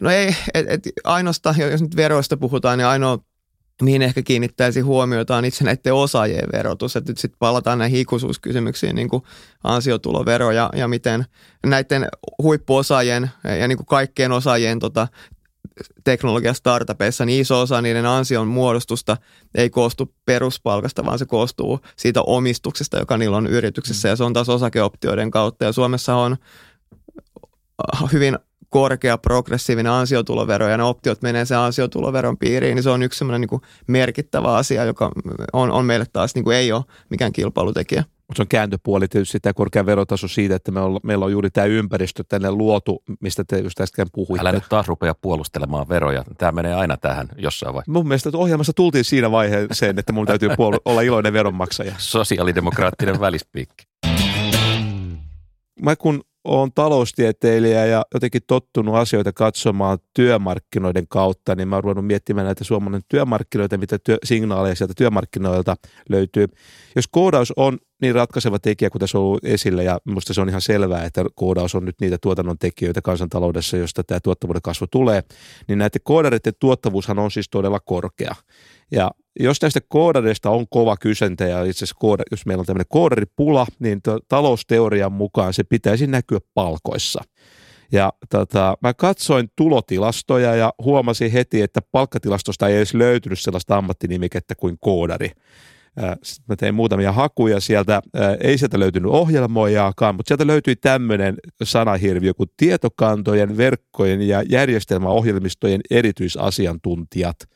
[0.00, 3.18] No ei, et, et ainoastaan, jos nyt veroista puhutaan, niin ainoa
[3.82, 6.96] mihin ehkä kiinnittäisi huomiota on itse näiden osaajien verotus.
[6.96, 9.22] Että nyt sitten palataan näihin ikuisuuskysymyksiin, niin kuin
[9.64, 11.24] ansiotulovero ja, ja miten
[11.66, 12.08] näiden
[12.42, 13.30] huippuosaajien
[13.60, 15.08] ja niin kuin kaikkien osaajien tota,
[16.04, 19.16] teknologiastartupeissa, niin iso osa niiden ansion muodostusta
[19.54, 24.32] ei koostu peruspalkasta, vaan se koostuu siitä omistuksesta, joka niillä on yrityksessä, ja se on
[24.32, 25.64] taas osakeoptioiden kautta.
[25.64, 26.36] Ja Suomessa on
[28.12, 28.38] hyvin
[28.74, 33.40] korkea progressiivinen ansiotulovero ja ne optiot menee sen ansiotuloveron piiriin, niin se on yksi semmoinen
[33.40, 35.10] niin merkittävä asia, joka
[35.52, 38.04] on, on meille taas niin kuin ei ole mikään kilpailutekijä.
[38.16, 41.50] Mutta se on kääntöpuoli tietysti tämä korkea verotaso siitä, että me olla, meillä on juuri
[41.50, 44.40] tämä ympäristö tänne luotu, mistä te just äsken puhuitte.
[44.40, 46.24] Älä nyt taas rupea puolustelemaan veroja.
[46.38, 47.92] Tämä menee aina tähän jossain vaiheessa.
[47.92, 51.94] Mun mielestä ohjelmassa tultiin siinä vaiheeseen, että mun täytyy puol- olla iloinen veronmaksaja.
[51.98, 53.84] Sosiaalidemokraattinen välispiikki.
[55.82, 62.06] mä kun olen taloustieteilijä ja jotenkin tottunut asioita katsomaan työmarkkinoiden kautta, niin mä oon ruvennut
[62.06, 65.76] miettimään näitä suomalainen työmarkkinoita, mitä työ, signaaleja sieltä työmarkkinoilta
[66.08, 66.46] löytyy.
[66.96, 70.48] Jos koodaus on niin ratkaiseva tekijä, kuten se on ollut esille, ja minusta se on
[70.48, 75.22] ihan selvää, että koodaus on nyt niitä tuotannon tekijöitä kansantaloudessa, josta tämä tuottavuuden kasvu tulee,
[75.68, 78.34] niin näiden koodareiden tuottavuushan on siis todella korkea.
[78.90, 83.66] Ja jos näistä koodareista on kova kysyntä ja itse asiassa jos meillä on tämmöinen koodaripula,
[83.78, 87.22] niin talousteorian mukaan se pitäisi näkyä palkoissa.
[87.92, 94.54] Ja tota, mä katsoin tulotilastoja ja huomasin heti, että palkkatilastosta ei edes löytynyt sellaista ammattinimikettä
[94.54, 95.30] kuin koodari.
[96.22, 98.02] Sitten mä tein muutamia hakuja sieltä,
[98.40, 107.36] ei sieltä löytynyt ohjelmoijaakaan, mutta sieltä löytyi tämmöinen sanahirviö kuin tietokantojen, verkkojen ja järjestelmäohjelmistojen erityisasiantuntijat–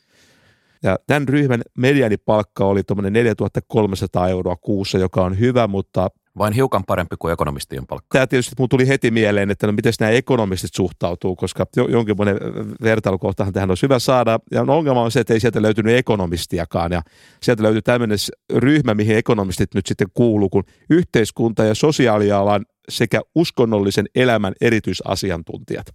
[0.83, 6.85] ja tämän ryhmän medianipalkka oli tuommoinen 4300 euroa kuussa, joka on hyvä, mutta vain hiukan
[6.85, 8.09] parempi kuin ekonomistien palkka.
[8.13, 12.39] Tämä tietysti mun tuli heti mieleen, että no miten nämä ekonomistit suhtautuu, koska jonkinlainen
[12.83, 14.39] vertailukohtahan tähän olisi hyvä saada.
[14.51, 16.93] Ja ongelma on se, että ei sieltä löytynyt ekonomistiakaan.
[16.93, 17.03] Ja
[17.43, 18.19] sieltä löytyy tämmöinen
[18.55, 25.87] ryhmä, mihin ekonomistit nyt sitten kuuluu, kun yhteiskunta- ja sosiaalialan sekä uskonnollisen elämän erityisasiantuntijat.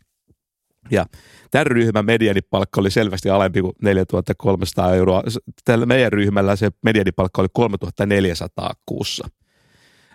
[0.94, 1.06] Ja
[1.52, 5.24] tämän ryhmän medianipalkka oli selvästi alempi kuin 4300 euroa.
[5.66, 9.28] Tällä meidän ryhmällä se medianipalkka oli 3400 kuussa.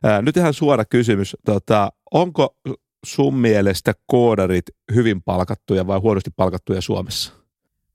[0.03, 1.37] Ää, nyt ihan suora kysymys.
[1.45, 2.57] Tota, onko
[3.07, 4.64] sun mielestä koodarit
[4.95, 7.33] hyvin palkattuja vai huonosti palkattuja Suomessa?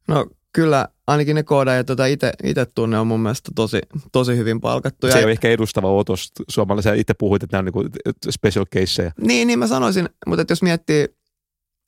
[0.07, 2.05] No kyllä ainakin ne koodaajat, joita
[2.43, 5.13] itse tunne, on mun mielestä tosi, tosi hyvin palkattuja.
[5.13, 6.93] Se ei ole ehkä edustava otos suomalaisia.
[6.93, 9.11] Itse puhuit, että nämä on niin special caseja.
[9.21, 11.07] Niin, niin mä sanoisin, mutta että jos miettii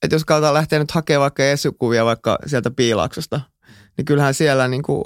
[0.04, 3.42] että jos katsotaan lähteä nyt hakemaan vaikka esukuvia vaikka sieltä piilauksesta,
[3.98, 5.04] niin kyllähän siellä niin kuin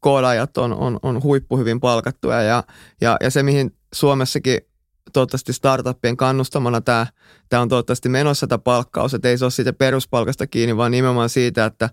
[0.00, 2.42] koodaajat on, on, on huippu hyvin palkattuja.
[2.42, 2.64] Ja,
[3.00, 4.60] ja, ja se mihin Suomessakin
[5.12, 7.06] toivottavasti startuppien kannustamana tämä,
[7.48, 11.28] tämä on toivottavasti menossa tämä palkkaus, että ei se ole siitä peruspalkasta kiinni, vaan nimenomaan
[11.28, 11.90] siitä, että,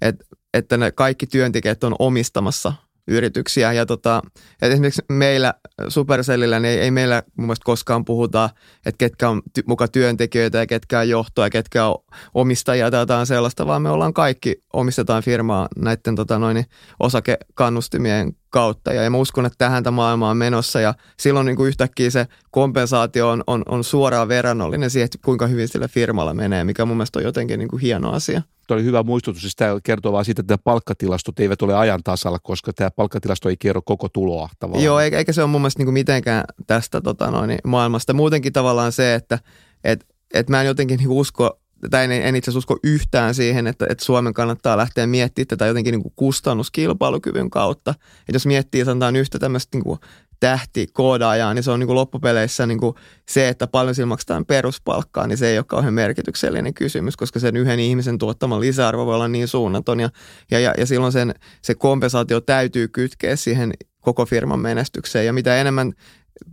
[0.00, 2.72] että, että ne kaikki työntekijät on omistamassa
[3.10, 3.72] yrityksiä.
[3.72, 4.22] Ja tota,
[4.62, 5.54] et esimerkiksi meillä
[5.88, 8.50] Supercellillä niin ei, ei meillä mun mielestä koskaan puhuta,
[8.86, 11.96] että ketkä on ty- muka työntekijöitä ja ketkä on johtoa ja ketkä on
[12.34, 16.64] omistajia tai jotain sellaista, vaan me ollaan kaikki, omistetaan firmaa näiden tota, noin,
[17.00, 18.92] osakekannustimien kautta.
[18.92, 22.10] Ja, ja mä uskon, että tähän tämä maailma on menossa ja silloin niin kuin yhtäkkiä
[22.10, 26.84] se kompensaatio on, on, on suoraan verrannollinen siihen, että kuinka hyvin sillä firmalla menee, mikä
[26.84, 28.42] mun mielestä on jotenkin niin kuin hieno asia.
[28.70, 32.38] Tuo oli hyvä muistutus, siis tämä kertoo vaan siitä, että palkkatilastot eivät ole ajan tasalla,
[32.38, 34.84] koska tämä palkkatilasto ei kerro koko tuloa tavallaan.
[34.84, 38.12] Joo, eikä se ole mun mielestä niin kuin mitenkään tästä tota noin, maailmasta.
[38.12, 39.38] Muutenkin tavallaan se, että
[39.84, 43.66] et, et mä en jotenkin niin usko tai en, en itse asiassa usko yhtään siihen,
[43.66, 47.90] että, että Suomen kannattaa lähteä miettimään tätä jotenkin niin kuin kustannuskilpailukyvyn kautta.
[47.90, 49.98] Että jos miettii sanotaan yhtä tämmöistä niin
[50.40, 52.94] tähtikoodaajaa, niin se on niin kuin loppupeleissä niin kuin
[53.28, 57.80] se, että paljon sillä peruspalkkaa, niin se ei ole kauhean merkityksellinen kysymys, koska sen yhden
[57.80, 60.10] ihmisen tuottama lisäarvo voi olla niin suunnaton ja,
[60.50, 65.92] ja, ja silloin sen, se kompensaatio täytyy kytkeä siihen koko firman menestykseen ja mitä enemmän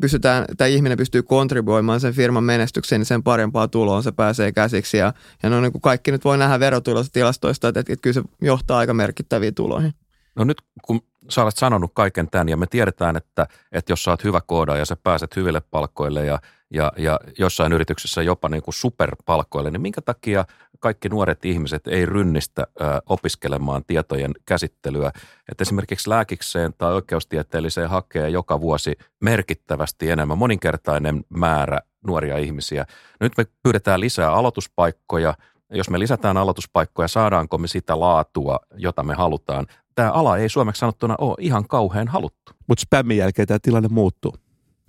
[0.01, 4.97] pystytään, tämä ihminen pystyy kontribuoimaan sen firman menestykseen, niin sen parempaa tuloa se pääsee käsiksi.
[4.97, 8.21] Ja, ja no niin kuin kaikki nyt voi nähdä verotulostilastoista, että, että, että kyllä se
[8.41, 9.93] johtaa aika merkittäviin tuloihin.
[10.35, 14.11] No nyt kun sä olet sanonut kaiken tämän ja me tiedetään, että, että jos sä
[14.11, 16.39] oot hyvä koodaaja ja sä pääset hyville palkkoille ja,
[16.73, 20.45] ja, ja jossain yrityksessä jopa niin kuin superpalkkoille, niin minkä takia
[20.79, 25.11] kaikki nuoret ihmiset ei rynnistä ö, opiskelemaan tietojen käsittelyä?
[25.51, 32.85] Että esimerkiksi lääkikseen tai oikeustieteelliseen hakee joka vuosi merkittävästi enemmän, moninkertainen määrä nuoria ihmisiä.
[33.19, 35.33] Nyt me pyydetään lisää aloituspaikkoja,
[35.69, 39.65] jos me lisätään aloituspaikkoja, saadaanko me sitä laatua, jota me halutaan?
[39.97, 42.51] Tämä ala ei suomeksi sanottuna ole ihan kauhean haluttu.
[42.67, 44.35] Mutta spämmin jälkeen tämä tilanne muuttuu.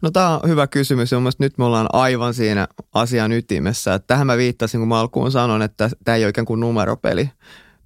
[0.02, 3.94] No tämä on hyvä kysymys ja nyt me ollaan aivan siinä asian ytimessä.
[3.94, 7.30] Että tähän mä viittasin, kun mä alkuun sanon, että tämä ei ole ikään kuin numeropeli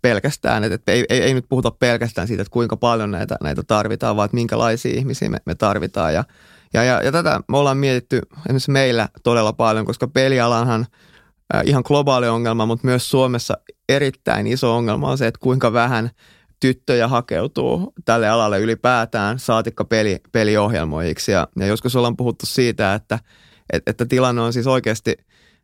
[0.03, 0.65] pelkästään.
[0.65, 4.17] Että, että ei, ei, ei nyt puhuta pelkästään siitä, että kuinka paljon näitä, näitä tarvitaan,
[4.17, 6.15] vaan että minkälaisia ihmisiä me, me tarvitaan.
[6.15, 6.25] Ja,
[6.75, 10.87] ja, ja, ja tätä me ollaan mietitty esimerkiksi meillä todella paljon, koska pelialanhan–
[11.65, 13.55] ihan globaali ongelma, mutta myös Suomessa
[13.89, 16.11] erittäin iso ongelma on se, että kuinka vähän
[16.62, 21.33] tyttöjä hakeutuu tälle alalle ylipäätään, saatikka peli, peliohjelmoijiksi.
[21.33, 23.18] Ja, ja joskus ollaan puhuttu siitä, että,
[23.72, 25.16] että, että tilanne on siis oikeasti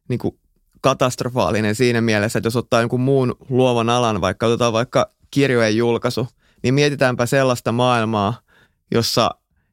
[0.09, 0.39] niin kuin
[0.81, 6.29] katastrofaalinen siinä mielessä, että jos ottaa jonkun muun luovan alan, vaikka otetaan vaikka kirjojen julkaisu,
[6.63, 8.41] niin mietitäänpä sellaista maailmaa,
[8.95, 9.31] jossa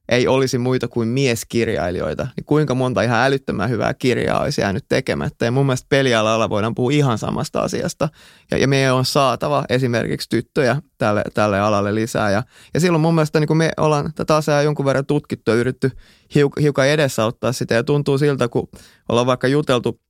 [0.09, 5.45] ei olisi muita kuin mieskirjailijoita, niin kuinka monta ihan älyttömän hyvää kirjaa olisi jäänyt tekemättä.
[5.45, 8.09] Ja mun mielestä pelialalla voidaan puhua ihan samasta asiasta.
[8.51, 12.31] Ja, ja meidän on saatava esimerkiksi tyttöjä tälle, tälle alalle lisää.
[12.31, 15.57] Ja, ja silloin mun mielestä niin kun me ollaan tätä asiaa jonkun verran tutkittu ja
[15.57, 15.91] yritetty
[16.35, 17.73] hiukan, hiukan edesauttaa sitä.
[17.73, 18.69] Ja tuntuu siltä, kun
[19.09, 20.01] ollaan vaikka juteltu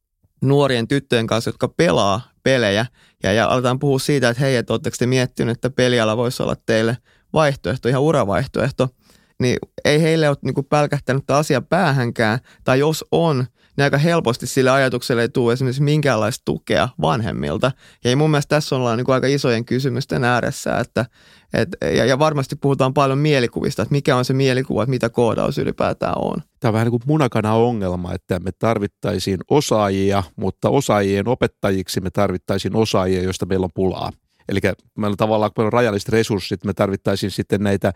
[0.42, 2.86] nuorien tyttöjen kanssa, jotka pelaa pelejä.
[3.24, 6.56] Ja, ja aletaan puhua siitä, että hei, että oletteko te miettinyt, että peliala voisi olla
[6.66, 6.98] teille
[7.34, 8.90] vaihtoehto, ihan uravaihtoehto–
[9.42, 13.46] niin ei heille ole niin pälkähtänyt asia päähänkään, tai jos on,
[13.78, 17.72] niin aika helposti sille ajatukselle ei tule esimerkiksi minkäänlaista tukea vanhemmilta.
[18.04, 21.06] Ja mun mielestä tässä ollaan niin aika isojen kysymysten ääressä, että,
[21.54, 25.58] et, ja, ja varmasti puhutaan paljon mielikuvista, että mikä on se mielikuva, että mitä koodaus
[25.58, 26.36] ylipäätään on.
[26.60, 32.10] Tämä on vähän niin kuin munakana ongelma, että me tarvittaisiin osaajia, mutta osaajien opettajiksi me
[32.10, 34.12] tarvittaisiin osaajia, joista meillä on pulaa.
[34.50, 34.60] Eli
[34.98, 37.94] meillä on tavallaan, rajalliset resurssit, me tarvittaisiin sitten näitä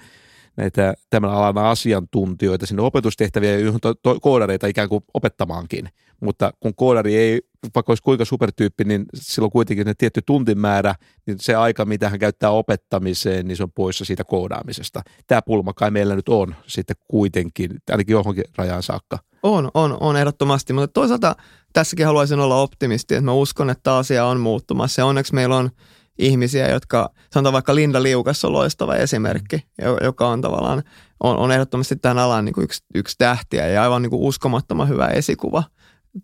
[0.60, 5.90] näitä tämän alan asiantuntijoita sinne opetustehtäviä, joihin to, to, koodareita ikään kuin opettamaankin.
[6.22, 7.42] Mutta kun koodari ei,
[7.76, 10.96] vaikka olisi kuinka supertyyppi, niin silloin kuitenkin ne tietty tuntimäärä,
[11.26, 15.02] niin se aika, mitä hän käyttää opettamiseen, niin se on poissa siitä koodaamisesta.
[15.28, 19.20] Tämä pulma kai meillä nyt on sitten kuitenkin, ainakin johonkin rajaan saakka.
[19.44, 21.36] On, on, on ehdottomasti, mutta toisaalta
[21.74, 25.70] tässäkin haluaisin olla optimisti, että mä uskon, että asia on muuttumassa ja onneksi meillä on–
[26.20, 29.64] ihmisiä, jotka, sanotaan vaikka Linda Liukas on loistava esimerkki,
[30.02, 30.84] joka on tavallaan,
[31.24, 34.90] on, on ehdottomasti tämän alan niin kuin yksi, yksi tähtiä ja aivan niin kuin uskomattoman
[34.90, 35.64] hyvä esikuva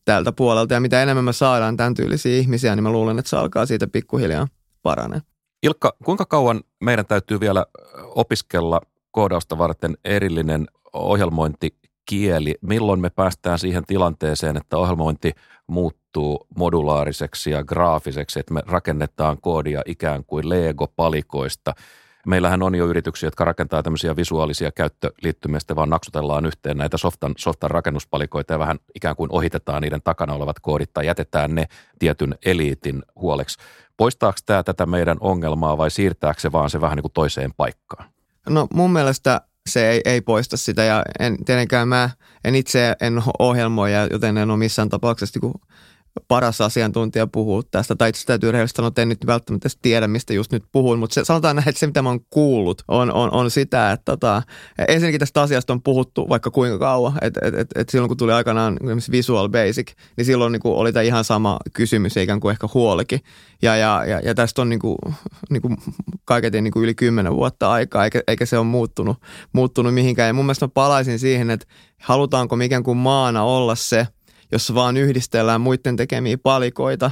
[0.05, 0.73] tältä puolelta.
[0.73, 3.87] Ja mitä enemmän me saadaan tämän tyylisiä ihmisiä, niin mä luulen, että se alkaa siitä
[3.87, 4.47] pikkuhiljaa
[4.83, 5.21] paranee.
[5.63, 7.65] Ilkka, kuinka kauan meidän täytyy vielä
[7.97, 8.81] opiskella
[9.11, 12.55] koodausta varten erillinen ohjelmointikieli?
[12.61, 15.31] Milloin me päästään siihen tilanteeseen, että ohjelmointi
[15.67, 16.04] muuttuu
[16.55, 21.73] modulaariseksi ja graafiseksi, että me rakennetaan koodia ikään kuin Lego-palikoista.
[22.27, 27.71] Meillähän on jo yrityksiä, jotka rakentaa tämmöisiä visuaalisia käyttöliittymiä, vaan naksutellaan yhteen näitä softan, softan
[27.71, 31.65] rakennuspalikoita ja vähän ikään kuin ohitetaan niiden takana olevat koodit tai jätetään ne
[31.99, 33.59] tietyn eliitin huoleksi.
[33.97, 38.09] Poistaako tämä tätä meidän ongelmaa vai siirtääkö se vaan se vähän niin kuin toiseen paikkaan?
[38.49, 42.09] No mun mielestä se ei, ei poista sitä ja en, tietenkään mä
[42.43, 45.61] en itse en ohjelmoija, joten en ole missään tapauksessa niin
[46.27, 50.33] paras asiantuntija puhuu tästä, tai itse täytyy rehellisesti sanoa, että en nyt välttämättä tiedä, mistä
[50.33, 53.31] just nyt puhun, mutta se, sanotaan näin, että se, mitä mä oon kuullut, on, on,
[53.31, 54.41] on sitä, että tota,
[54.87, 58.31] ensinnäkin tästä asiasta on puhuttu vaikka kuinka kauan, että et, et, et silloin kun tuli
[58.31, 58.79] aikanaan
[59.11, 63.19] Visual Basic, niin silloin niin kuin oli tämä ihan sama kysymys, ikään kuin ehkä huolikin,
[63.61, 64.97] ja, ja, ja, ja tästä on niin kuin,
[65.49, 65.77] niin kuin
[66.25, 69.17] kaiketin niin kuin yli kymmenen vuotta aikaa, eikä, eikä se ole muuttunut,
[69.53, 71.67] muuttunut mihinkään, ja mun mielestä mä palaisin siihen, että
[72.01, 74.07] halutaanko mikään kuin maana olla se,
[74.51, 77.11] jossa vaan yhdistellään muiden tekemiä palikoita,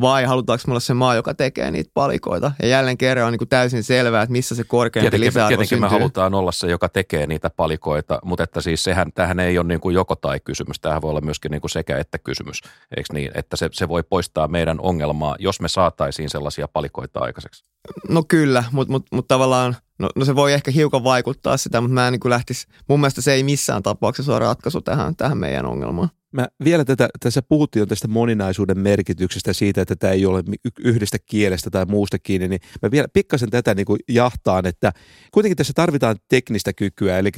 [0.00, 2.52] vai halutaanko me olla se maa, joka tekee niitä palikoita?
[2.62, 5.68] Ja jälleen kerran on niin kuin täysin selvää, että missä se korkeampi tietenkin, lisäarvo Tietenkin
[5.68, 5.88] syntyy.
[5.88, 9.66] me halutaan olla se, joka tekee niitä palikoita, mutta että siis sehän, tähän ei ole
[9.66, 12.60] niin kuin joko tai kysymys, tähän voi olla myöskin niin kuin sekä että kysymys,
[12.96, 13.30] eikö niin?
[13.34, 17.64] Että se, se voi poistaa meidän ongelmaa, jos me saataisiin sellaisia palikoita aikaiseksi.
[18.08, 21.94] No kyllä, mutta mut, mut tavallaan, no, no se voi ehkä hiukan vaikuttaa sitä, mutta
[21.94, 25.66] mä en niin lähtisi, mun mielestä se ei missään tapauksessa ole ratkaisu tähän, tähän meidän
[25.66, 26.08] ongelmaan.
[26.36, 30.42] Mä vielä tätä, tässä puhuttiin jo tästä moninaisuuden merkityksestä siitä, että tämä ei ole
[30.80, 34.92] yhdestä kielestä tai muusta kiinni, niin mä vielä pikkasen tätä niin kuin jahtaan, että
[35.32, 37.30] kuitenkin tässä tarvitaan teknistä kykyä, eli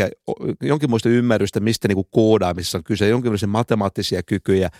[0.62, 4.70] jonkinlaista ymmärrystä, mistä niin kuin koodaamisessa on kyse, jonkinlaisia matemaattisia kykyjä,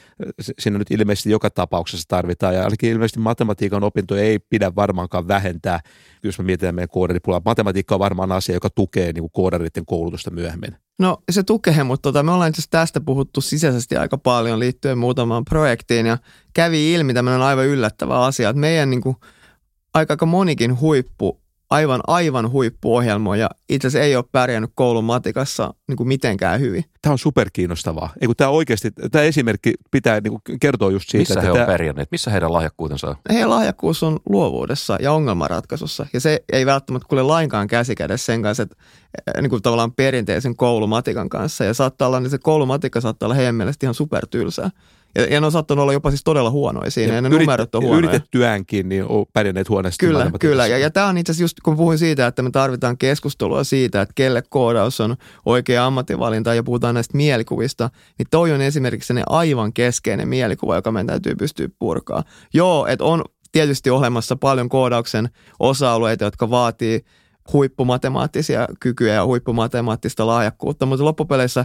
[0.58, 5.80] siinä nyt ilmeisesti joka tapauksessa tarvitaan, ja ainakin ilmeisesti matematiikan opintoja ei pidä varmaankaan vähentää,
[6.22, 7.42] jos me mietitään meidän koodaripulaa.
[7.44, 10.87] Matematiikka on varmaan asia, joka tukee niin kuin koodaritten koulutusta myöhemmin.
[10.98, 15.44] No se tukee, mutta tota, me ollaan itse tästä puhuttu sisäisesti aika paljon liittyen muutamaan
[15.44, 16.18] projektiin ja
[16.54, 19.16] kävi ilmi tämmöinen aivan yllättävä asia, että meidän niin kuin,
[19.94, 25.96] aika, aika monikin huippu aivan, aivan huippuohjelmoja itse asiassa ei ole pärjännyt koulun matikassa niin
[25.96, 26.84] kuin mitenkään hyvin.
[27.02, 28.12] Tämä on superkiinnostavaa.
[28.20, 31.20] Ei, tämä, oikeasti, tämä esimerkki pitää niin kuin kertoa just siitä.
[31.20, 31.62] Missä että he tämä...
[31.62, 32.08] on pärjänneet?
[32.10, 33.16] Missä heidän lahjakkuutensa on?
[33.30, 36.06] Heidän lahjakkuus on luovuudessa ja ongelmanratkaisussa.
[36.12, 38.76] Ja se ei välttämättä kuule lainkaan käsikädessä sen kanssa, että
[39.40, 41.64] niin kuin tavallaan perinteisen koulumatikan kanssa.
[41.64, 44.70] Ja saattaa olla, niin se koulumatikka saattaa olla heidän mielestä ihan supertylsää.
[45.14, 47.40] Ja, ja ne on saattanut olla jopa siis todella huonoja siinä, ja, ja ne yrit,
[47.40, 47.98] numerot on huonoja.
[47.98, 50.06] Yritettyäänkin, niin on pärjänneet huonosti.
[50.06, 50.66] Kyllä, kyllä.
[50.66, 54.00] Ja, ja tämä on itse asiassa just, kun puhuin siitä, että me tarvitaan keskustelua siitä,
[54.00, 55.16] että kelle koodaus on
[55.46, 60.92] oikea ammattivalinta, ja puhutaan näistä mielikuvista, niin toi on esimerkiksi ne aivan keskeinen mielikuva, joka
[60.92, 62.22] meidän täytyy pystyä purkaa.
[62.54, 65.28] Joo, että on tietysti olemassa paljon koodauksen
[65.58, 67.00] osa-alueita, jotka vaatii
[67.52, 71.64] huippumatemaattisia kykyjä ja huippumatemaattista lahjakkuutta, mutta loppupeleissä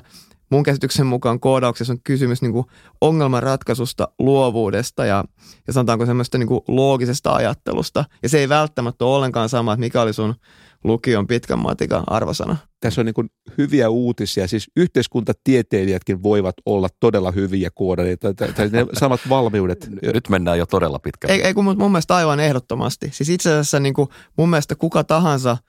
[0.53, 2.65] mun käsityksen mukaan koodauksessa on kysymys niin kuin
[3.01, 5.23] ongelmanratkaisusta, luovuudesta ja,
[5.67, 8.05] ja sanotaanko semmoista niin kuin loogisesta ajattelusta.
[8.23, 10.35] Ja se ei välttämättä ole ollenkaan sama, että mikä oli sun
[10.83, 12.57] lukion pitkän matikan arvosana.
[12.79, 14.47] Tässä on niin kuin hyviä uutisia.
[14.47, 18.33] Siis yhteiskuntatieteilijätkin voivat olla todella hyviä koodareita.
[18.33, 19.89] Tai ne samat valmiudet.
[20.13, 21.35] Nyt mennään jo todella pitkälle.
[21.35, 23.09] Ei, ei kun mun mielestä aivan ehdottomasti.
[23.11, 25.57] Siis itse asiassa niin kuin mun mielestä kuka tahansa–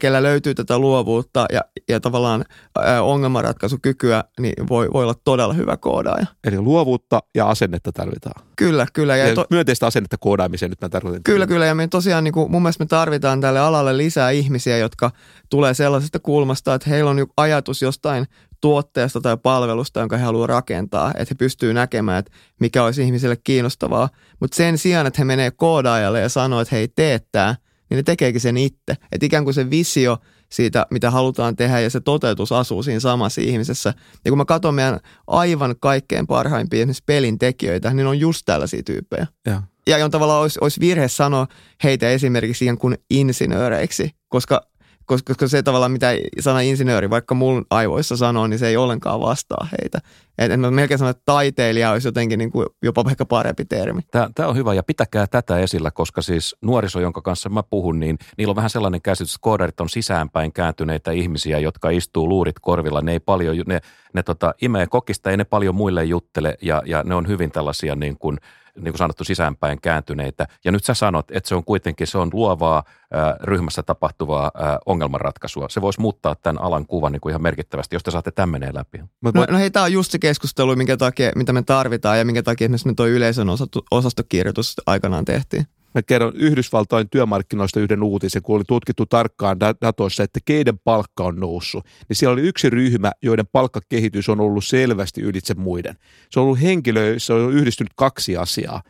[0.00, 2.44] kellä löytyy tätä luovuutta ja, ja tavallaan
[2.78, 6.26] ää, ongelmanratkaisukykyä, niin voi, voi olla todella hyvä koodaaja.
[6.44, 8.46] Eli luovuutta ja asennetta tarvitaan.
[8.56, 9.16] Kyllä, kyllä.
[9.16, 11.22] Ja, ja to- myönteistä asennetta koodaamiseen nyt mä tarkoitan.
[11.22, 11.66] Kyllä, kyllä.
[11.66, 15.10] Ja me tosiaan niin kuin, mun mielestä me tarvitaan tälle alalle lisää ihmisiä, jotka
[15.50, 18.26] tulee sellaisesta kulmasta, että heillä on ajatus jostain
[18.60, 23.36] tuotteesta tai palvelusta, jonka he haluavat rakentaa, että he pystyvät näkemään, että mikä olisi ihmisille
[23.44, 24.08] kiinnostavaa.
[24.40, 27.54] Mutta sen sijaan, että he menee koodaajalle ja sanoo, että hei, tee tämä–
[27.90, 28.92] niin ne tekeekin sen itse.
[29.12, 30.18] Että ikään kuin se visio
[30.52, 33.94] siitä, mitä halutaan tehdä ja se toteutus asuu siinä samassa ihmisessä.
[34.24, 38.82] Ja kun mä katson meidän aivan kaikkein parhaimpia esimerkiksi pelin tekijöitä, niin on just tällaisia
[38.82, 39.26] tyyppejä.
[39.46, 41.46] Ja, ja on tavallaan olisi, olisi virhe sanoa
[41.84, 44.62] heitä esimerkiksi ikään kuin insinööreiksi, koska
[45.08, 49.20] koska, koska se tavallaan mitä sana insinööri vaikka mun aivoissa sanoo, niin se ei ollenkaan
[49.20, 49.98] vastaa heitä.
[50.38, 54.00] Et, et mä melkein sanon, että taiteilija olisi jotenkin niin kuin jopa ehkä parempi termi.
[54.10, 58.18] Tämä on hyvä ja pitäkää tätä esillä, koska siis nuoriso, jonka kanssa mä puhun, niin
[58.38, 63.00] niillä on vähän sellainen käsitys, että koodarit on sisäänpäin kääntyneitä ihmisiä, jotka istuu luurit korvilla.
[63.00, 63.80] Ne ei paljon, ne,
[64.14, 67.96] ne tota, imee kokista, ei ne paljon muille juttele ja, ja ne on hyvin tällaisia
[67.96, 68.38] niin kuin–
[68.80, 70.46] niin kuin sanottu, sisäänpäin kääntyneitä.
[70.64, 74.78] Ja nyt sä sanot, että se on kuitenkin se on luovaa ää, ryhmässä tapahtuvaa ää,
[74.86, 75.68] ongelmanratkaisua.
[75.68, 78.98] Se voisi muuttaa tämän alan kuvan niin kuin ihan merkittävästi, jos te saatte tämän läpi.
[79.22, 82.42] No, no hei, tämä on just se keskustelu, minkä takia, mitä me tarvitaan ja minkä
[82.42, 83.48] takia esimerkiksi me tuo yleisön
[83.90, 85.66] osastokirjoitus aikanaan tehtiin.
[85.98, 91.40] Mä kerron Yhdysvaltain työmarkkinoista yhden uutisen, kun oli tutkittu tarkkaan datoissa, että keiden palkka on
[91.40, 91.84] noussut.
[92.08, 95.96] Niin siellä oli yksi ryhmä, joiden palkkakehitys on ollut selvästi ylitse muiden.
[96.30, 98.82] Se on ollut henkilöissä, on yhdistynyt kaksi asiaa.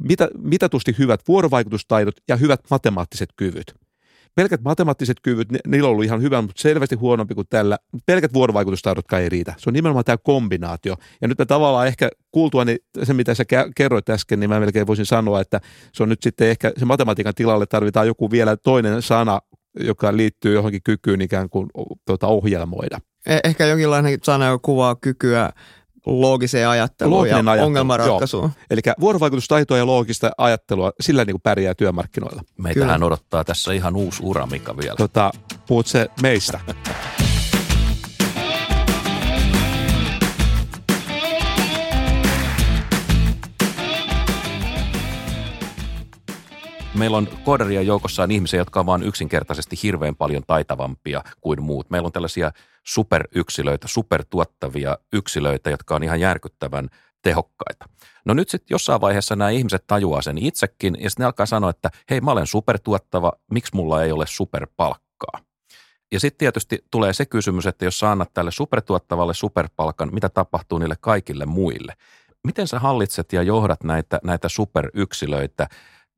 [0.00, 3.85] Mitä, mitatusti hyvät vuorovaikutustaidot ja hyvät matemaattiset kyvyt
[4.36, 7.78] pelkät matemaattiset kyvyt, niillä on ollut ihan hyvä, mutta selvästi huonompi kuin tällä.
[8.06, 9.54] Pelkät vuorovaikutustaidotkaan ei riitä.
[9.58, 10.96] Se on nimenomaan tämä kombinaatio.
[11.22, 13.44] Ja nyt me tavallaan ehkä kuultua niin se, mitä sä
[13.76, 15.60] kerroit äsken, niin mä melkein voisin sanoa, että
[15.92, 19.40] se on nyt sitten ehkä se matematiikan tilalle tarvitaan joku vielä toinen sana,
[19.80, 21.68] joka liittyy johonkin kykyyn ikään kuin
[22.06, 23.00] tuota, ohjelmoida.
[23.26, 25.52] Eh, ehkä jonkinlainen sana, joka kuvaa kykyä
[26.06, 28.50] loogiseen ajatteluun ja ajattelu, ongelmanratkaisuun.
[28.70, 32.42] Eli vuorovaikutustaitoa ja loogista ajattelua, sillä niin kuin pärjää työmarkkinoilla.
[32.58, 33.06] Meitähän Kyllä.
[33.06, 34.96] odottaa tässä ihan uusi ura, mikä vielä.
[34.96, 35.30] Tota,
[35.66, 36.60] puhut se meistä.
[46.98, 51.90] meillä on koodarien joukossaan ihmisiä, jotka on vain yksinkertaisesti hirveän paljon taitavampia kuin muut.
[51.90, 52.52] Meillä on tällaisia
[52.86, 56.88] superyksilöitä, supertuottavia yksilöitä, jotka on ihan järkyttävän
[57.22, 57.88] tehokkaita.
[58.24, 61.70] No nyt sitten jossain vaiheessa nämä ihmiset tajuaa sen itsekin ja sitten ne alkaa sanoa,
[61.70, 65.40] että hei mä olen supertuottava, miksi mulla ei ole superpalkkaa?
[66.12, 70.78] Ja sitten tietysti tulee se kysymys, että jos sä annat tälle supertuottavalle superpalkan, mitä tapahtuu
[70.78, 71.92] niille kaikille muille?
[72.44, 75.68] Miten sä hallitset ja johdat näitä, näitä superyksilöitä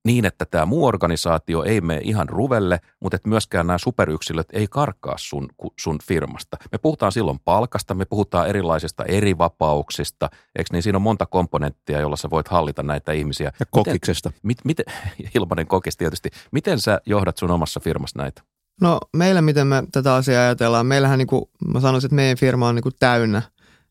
[0.04, 4.66] niin, että tämä muu organisaatio ei mene ihan ruvelle, mutta että myöskään nämä superyksilöt ei
[4.70, 5.48] karkaa sun,
[5.80, 6.56] sun firmasta.
[6.72, 10.82] Me puhutaan silloin palkasta, me puhutaan erilaisista eri vapauksista, eikö niin?
[10.82, 13.52] Siinä on monta komponenttia, jolla sä voit hallita näitä ihmisiä.
[13.60, 14.32] Ja kokiksesta.
[14.42, 14.86] Miten, mit, mit,
[15.36, 16.30] ilmanen kokis tietysti.
[16.52, 18.42] Miten sä johdat sun omassa firmassa näitä?
[18.80, 22.68] No meillä, miten me tätä asiaa ajatellaan, meillähän niin kuin, mä sanoisin, että meidän firma
[22.68, 23.42] on niin kuin täynnä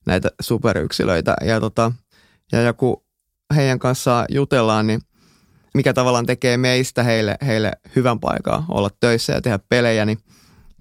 [0.05, 1.91] näitä superyksilöitä ja, tota,
[2.51, 3.03] ja, ja kun
[3.55, 5.01] heidän kanssaan jutellaan, niin
[5.73, 10.17] mikä tavallaan tekee meistä heille, heille hyvän paikan olla töissä ja tehdä pelejä, niin,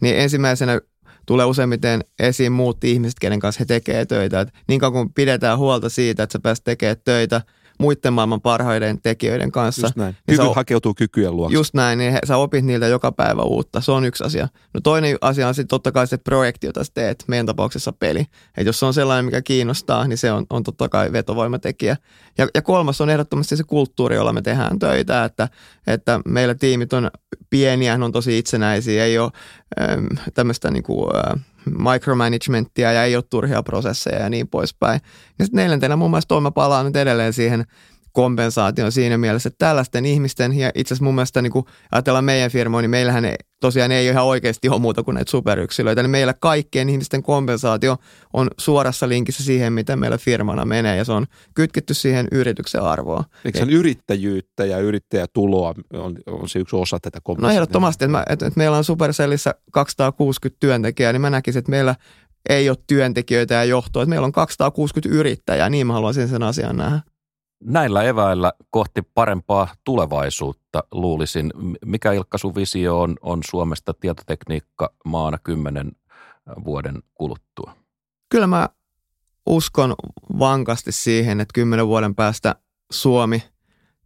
[0.01, 0.81] niin ensimmäisenä
[1.27, 4.41] tulee useimmiten esiin muut ihmiset, kenen kanssa he tekevät töitä.
[4.41, 7.43] Et niin kauan kun pidetään huolta siitä, että sä pääset tekemään töitä–
[7.79, 9.87] muiden maailman parhaiden tekijöiden kanssa.
[9.87, 10.17] Just näin.
[10.29, 11.55] Niin Kyky hakeutuu kykyjen luokse.
[11.55, 13.81] Just näin, niin he, sä opit niiltä joka päivä uutta.
[13.81, 14.49] Se on yksi asia.
[14.75, 18.25] No toinen asia on sitten totta kai se projekti, jota sä teet, meidän tapauksessa peli.
[18.57, 21.97] Et jos se on sellainen, mikä kiinnostaa, niin se on, on totta kai vetovoimatekijä.
[22.39, 25.49] Ja, ja kolmas on ehdottomasti se kulttuuri, jolla me tehdään töitä, että,
[25.87, 27.11] että meillä tiimit on
[27.51, 29.31] pieniä, ne on tosi itsenäisiä, ei ole
[29.81, 35.01] ähm, tämmöistä niin kuin, äh, micromanagementtia ja ei ole turhia prosesseja ja niin poispäin.
[35.39, 37.65] Ja sitten neljäntenä mun mielestä mä palaan nyt edelleen siihen
[38.17, 42.51] kompensaation siinä mielessä, että tällaisten ihmisten, ja itse asiassa mun mielestä niin kun ajatellaan meidän
[42.51, 46.11] firmoja, niin meillähän ei, tosiaan ei ole ihan oikeasti ole muuta kuin näitä superyksilöitä, niin
[46.11, 47.97] meillä kaikkien ihmisten kompensaatio
[48.33, 53.25] on suorassa linkissä siihen, miten meillä firmana menee, ja se on kytketty siihen yrityksen arvoon.
[53.45, 57.53] Eikö se on yrittäjyyttä ja yrittäjätuloa on, on se yksi osa tätä kompensaatiota?
[57.53, 61.95] No ehdottomasti, että, että, että meillä on Supercellissä 260 työntekijää, niin mä näkisin, että meillä
[62.49, 66.77] ei ole työntekijöitä ja johtoa, että meillä on 260 yrittäjää, niin mä haluaisin sen asian
[66.77, 67.01] nähdä.
[67.67, 71.53] Näillä eväillä kohti parempaa tulevaisuutta luulisin.
[71.85, 75.93] Mikä Ilkka sun visio on, on Suomesta tietotekniikka maana kymmenen
[76.65, 77.77] vuoden kuluttua?
[78.29, 78.69] Kyllä mä
[79.47, 79.95] uskon
[80.39, 82.55] vankasti siihen, että kymmenen vuoden päästä
[82.93, 83.43] Suomi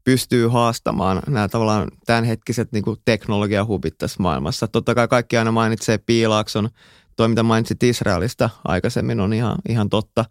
[0.04, 4.68] pystyy haastamaan nämä tavallaan tämänhetkiset niin teknologiahubit tässä maailmassa.
[4.68, 6.68] Totta kai kaikki aina mainitsee Piilaakson,
[7.16, 10.24] toi mitä mainitsit Israelista aikaisemmin on ihan, ihan totta.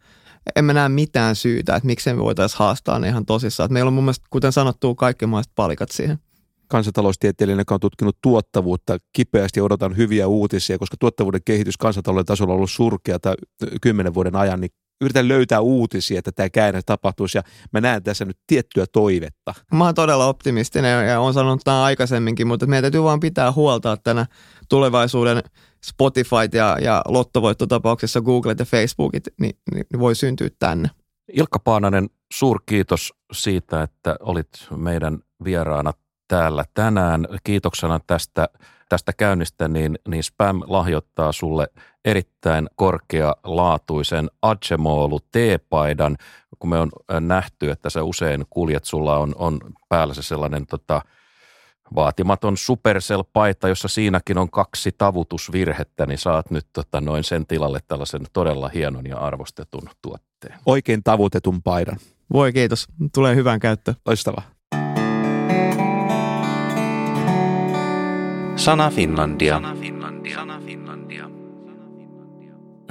[0.56, 3.66] En mä näe mitään syytä, että miksei me voitaisiin haastaa ne ihan tosissaan.
[3.66, 6.20] Että meillä on mun mielestä, kuten sanottu, kaikki maiset palikat siihen
[6.70, 12.58] kansantaloustieteilijänä, joka on tutkinut tuottavuutta, kipeästi odotan hyviä uutisia, koska tuottavuuden kehitys kansantalouden tasolla on
[12.58, 13.36] ollut surkeata
[13.82, 14.72] kymmenen vuoden ajan, niin
[15.02, 17.44] yritän löytää uutisia, että tämä käänne tapahtuisi ja
[17.74, 19.54] mä näen tässä nyt tiettyä toivetta.
[19.74, 23.94] Mä oon todella optimistinen ja olen sanonut tämä aikaisemminkin, mutta meidän täytyy vaan pitää huolta,
[23.94, 24.26] että tänä
[24.70, 25.44] tulevaisuuden
[25.86, 30.90] Spotify ja, ja lottovoittotapauksessa Googlet ja Facebookit niin, niin, niin voi syntyä tänne.
[31.34, 35.94] Ilkka Paananen, suurkiitos siitä, että olit meidän vieraana
[36.28, 37.28] täällä tänään.
[37.44, 38.50] Kiitoksena tästä,
[38.90, 41.68] tästä käynnistä, niin, niin Spam lahjoittaa sulle
[42.06, 46.18] erittäin korkealaatuisen Achemolu teepaidan,
[46.60, 49.60] kun me on nähty, että sä usein kuljet, sulla on, on
[49.90, 51.02] päällä se sellainen tota,
[51.96, 58.22] vaatimaton Supercell-paita, jossa siinäkin on kaksi tavutusvirhettä, niin saat nyt tota, noin sen tilalle tällaisen
[58.34, 60.60] todella hienon ja arvostetun tuotteen.
[60.66, 61.98] Oikein tavutetun paidan.
[62.34, 63.94] Voi kiitos, tulee hyvään käyttö.
[64.06, 64.42] Loistavaa.
[68.56, 69.62] Sana Finlandia.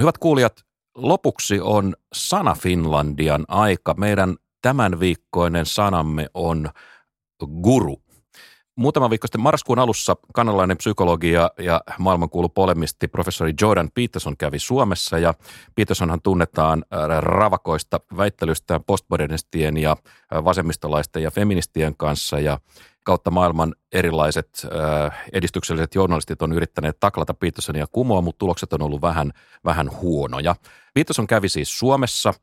[0.01, 3.94] Hyvät kuulijat, lopuksi on Sana Finlandian aika.
[3.94, 6.68] Meidän tämän viikkoinen sanamme on
[7.62, 8.03] guru.
[8.79, 14.59] Muutama viikko sitten marraskuun alussa kanalainen psykologi ja, ja maailmankuulu polemisti professori Jordan Peterson kävi
[14.59, 15.35] Suomessa ja
[15.74, 22.59] Petersonhan tunnetaan äh, ravakoista väittelystään postmodernistien ja äh, vasemmistolaisten ja feministien kanssa ja
[23.09, 29.03] kautta maailman erilaiset äh, edistykselliset journalistit on yrittäneet taklata Petersonia kumoa, mutta tulokset on ollut
[29.03, 29.33] vähän,
[29.65, 30.57] vähän huonoja.
[30.95, 32.35] Peterson kävi siis Suomessa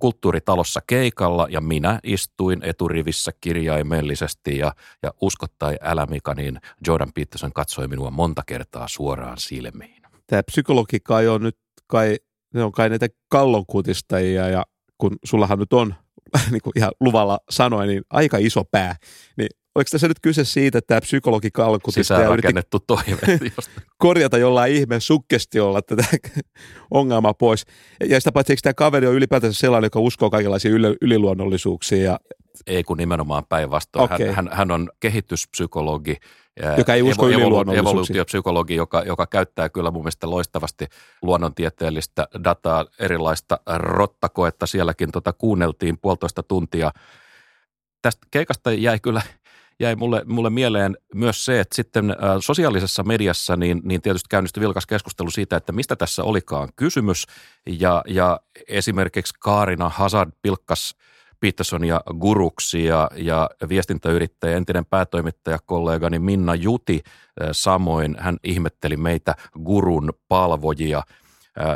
[0.00, 4.72] kulttuuritalossa keikalla ja minä istuin eturivissä kirjaimellisesti ja,
[5.02, 10.02] ja usko tai älä Mika, niin Jordan Peterson katsoi minua monta kertaa suoraan silmiin.
[10.26, 12.16] Tämä psykologi kai on nyt kai,
[12.54, 14.64] ne on kai näitä kallonkutistajia ja
[14.98, 15.94] kun sullahan nyt on
[16.50, 18.96] niin kuin ihan luvalla sanoin, niin aika iso pää,
[19.36, 23.38] niin oliko tässä nyt kyse siitä, että tämä psykologi kalkutista ja rakennettu toive.
[23.98, 26.04] korjata jollain ihmeen sukkestiolla tätä
[26.90, 27.66] ongelmaa pois.
[28.08, 32.04] Ja sitä paitsi, eikö tämä kaveri on ylipäätänsä sellainen, joka uskoo kaikenlaisiin yl- yliluonnollisuuksiin.
[32.04, 32.18] Ja...
[32.66, 34.04] Ei kun nimenomaan päinvastoin.
[34.04, 34.26] Okay.
[34.26, 36.16] Hän, hän, hän on kehityspsykologi,
[36.78, 40.86] joka ei usko evo- evoluutiopsykologi, joka, joka käyttää kyllä mun mielestä loistavasti
[41.22, 44.66] luonnontieteellistä dataa, erilaista rottakoetta.
[44.66, 46.90] Sielläkin tota kuunneltiin puolitoista tuntia.
[48.02, 49.22] Tästä keikasta jäi kyllä
[49.80, 54.60] jäi mulle, mulle mieleen myös se, että sitten ä, sosiaalisessa mediassa niin, niin tietysti käynnistyi
[54.60, 57.26] vilkas keskustelu siitä, että mistä tässä olikaan kysymys.
[57.66, 60.94] Ja, ja esimerkiksi Kaarina Hazard pilkkas
[61.40, 65.58] Petersonia guruksi ja, ja viestintäyrittäjä, entinen päätoimittaja,
[66.18, 67.02] Minna Juti
[67.52, 71.02] samoin, hän ihmetteli meitä gurun palvojia–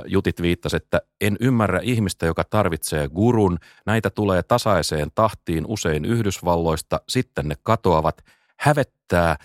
[0.07, 3.59] Jutit viittasi, että en ymmärrä ihmistä, joka tarvitsee gurun.
[3.87, 8.24] Näitä tulee tasaiseen tahtiin usein Yhdysvalloista, sitten ne katoavat.
[8.61, 9.37] Hävettää,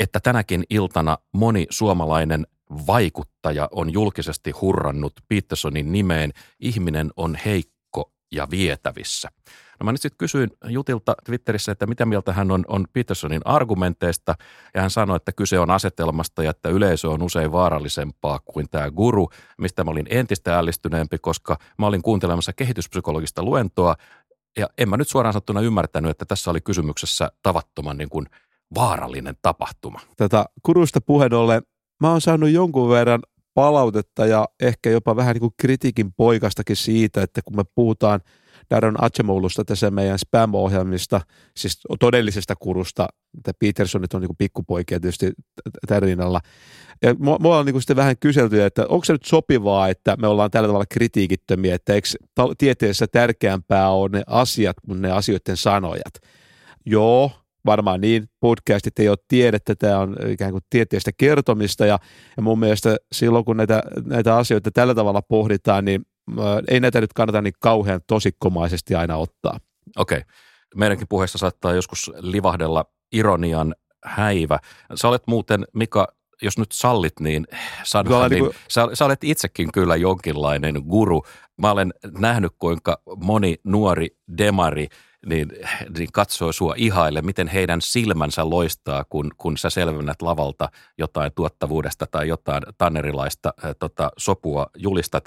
[0.00, 2.46] että tänäkin iltana moni suomalainen
[2.86, 6.32] vaikuttaja on julkisesti hurrannut Petersonin nimeen.
[6.60, 9.28] Ihminen on heikko ja vietävissä.
[9.80, 14.34] No mä nyt sitten kysyin Jutilta Twitterissä, että mitä mieltä hän on, on Petersonin argumenteista,
[14.74, 18.90] ja hän sanoi, että kyse on asetelmasta ja että yleisö on usein vaarallisempaa kuin tämä
[18.90, 23.94] guru, mistä mä olin entistä ällistyneempi, koska mä olin kuuntelemassa kehityspsykologista luentoa,
[24.58, 28.26] ja en mä nyt suoraan sanottuna ymmärtänyt, että tässä oli kysymyksessä tavattoman niin kuin
[28.74, 30.00] vaarallinen tapahtuma.
[30.16, 31.62] Tätä kurusta puheen ollen,
[32.00, 33.22] mä oon saanut jonkun verran
[33.54, 38.20] palautetta ja ehkä jopa vähän niin kuin kritiikin poikastakin siitä, että kun me puhutaan–
[38.70, 41.20] Darren Achemoulusta tässä meidän spam-ohjelmista,
[41.56, 43.08] siis todellisesta kurusta,
[43.38, 45.32] että Petersonit on niin pikkupoikia tietysti
[45.86, 46.40] tärinalla.
[47.02, 50.50] Ja mua on niin sitten vähän kyselty, että onko se nyt sopivaa, että me ollaan
[50.50, 52.08] tällä tavalla kritiikittömiä, että eikö
[52.58, 56.14] tieteessä tärkeämpää on ne asiat kuin ne asioiden sanojat.
[56.86, 57.30] Joo,
[57.66, 61.98] varmaan niin, podcastit ei ole tiedettä, tämä on ikään kuin tieteestä kertomista ja,
[62.36, 66.02] ja mun mielestä silloin kun näitä, näitä asioita tällä tavalla pohditaan, niin
[66.68, 69.60] ei näitä nyt kannata niin kauhean tosikkomaisesti aina ottaa.
[69.96, 70.18] Okei.
[70.18, 70.30] Okay.
[70.74, 73.74] Meidänkin puheessa saattaa joskus livahdella ironian
[74.04, 74.58] häivä.
[74.94, 76.08] Sä olet muuten, Mika,
[76.42, 77.46] jos nyt sallit, niin,
[77.84, 78.54] sanoa, niin kuin...
[78.68, 81.22] sä, sä olet itsekin kyllä jonkinlainen guru.
[81.62, 84.08] Mä olen nähnyt, kuinka moni nuori
[84.38, 84.88] demari
[85.26, 85.48] niin,
[85.98, 90.68] niin katsoo sua ihaille, miten heidän silmänsä loistaa, kun, kun sä selvennät lavalta
[90.98, 95.24] jotain tuottavuudesta tai jotain tannerilaista ää, tota, sopua julistat.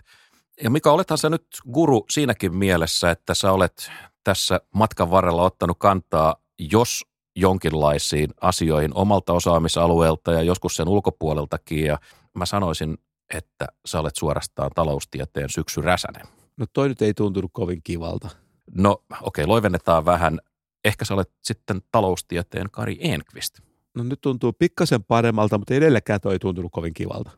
[0.64, 3.92] Ja Mika, olethan sä nyt guru siinäkin mielessä, että sä olet
[4.24, 7.06] tässä matkan varrella ottanut kantaa, jos
[7.36, 11.86] jonkinlaisiin asioihin omalta osaamisalueelta ja joskus sen ulkopuoleltakin.
[11.86, 11.98] Ja
[12.36, 12.98] mä sanoisin,
[13.34, 16.26] että sä olet suorastaan taloustieteen syksy räsänen.
[16.58, 18.30] No toi nyt ei tuntunut kovin kivalta.
[18.76, 20.40] No okei, okay, loivennetaan vähän.
[20.86, 23.60] Ehkä sä olet sitten taloustieteen Kari Enqvist.
[23.96, 27.32] No nyt tuntuu pikkasen paremmalta, mutta edelleenkään toi ei tuntunut kovin kivalta.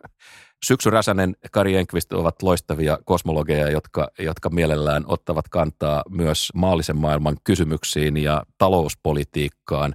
[0.64, 7.36] Syksy Räsänen, Kari Enqvist ovat loistavia kosmologeja, jotka, jotka mielellään ottavat kantaa myös maallisen maailman
[7.44, 9.94] kysymyksiin ja talouspolitiikkaan.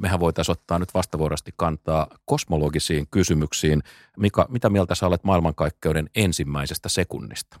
[0.00, 3.82] Mehän voitaisiin ottaa nyt vastavuorosti kantaa kosmologisiin kysymyksiin.
[4.18, 7.60] Mika, mitä mieltä sä olet maailmankaikkeuden ensimmäisestä sekunnista?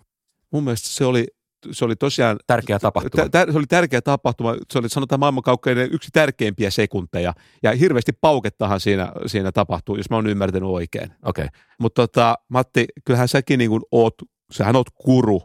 [0.50, 1.26] Mun mielestä se oli
[1.70, 2.36] se oli tosiaan...
[2.46, 3.28] Tärkeä tapahtuma.
[3.28, 4.54] Tä, se oli tärkeä tapahtuma.
[4.70, 7.32] Se oli sanotaan maailmankaikkeuden yksi tärkeimpiä sekunteja.
[7.62, 11.10] Ja hirveästi paukettahan siinä, siinä tapahtuu, jos mä oon ymmärtänyt oikein.
[11.24, 11.44] Okei.
[11.44, 11.60] Okay.
[11.78, 14.14] Mutta tota, Matti, kyllähän säkin niin kuin oot,
[14.52, 15.42] sähän oot kuru.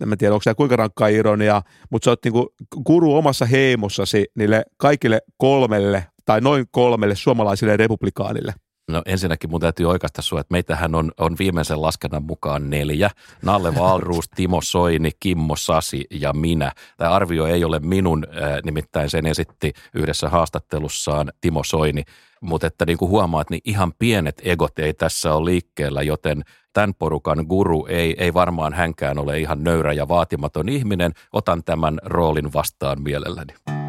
[0.00, 2.46] En mä tiedä, onko tämä kuinka rankkaa ironia, mutta sä oot niin kuin
[2.84, 8.54] kuru omassa heimossasi niille kaikille kolmelle tai noin kolmelle suomalaisille republikaanille.
[8.92, 13.10] No ensinnäkin mun täytyy oikaista sinua, että meitähän on, on viimeisen laskennan mukaan neljä.
[13.42, 16.72] Nalle Valruus, Timo Soini, Kimmo Sasi ja minä.
[16.96, 22.02] Tämä arvio ei ole minun, äh, nimittäin sen esitti yhdessä haastattelussaan Timo Soini.
[22.40, 26.94] Mutta että niin kuin huomaat, niin ihan pienet egot ei tässä ole liikkeellä, joten tämän
[26.94, 31.12] porukan guru ei, ei varmaan hänkään ole ihan nöyrä ja vaatimaton ihminen.
[31.32, 33.81] Otan tämän roolin vastaan mielelläni.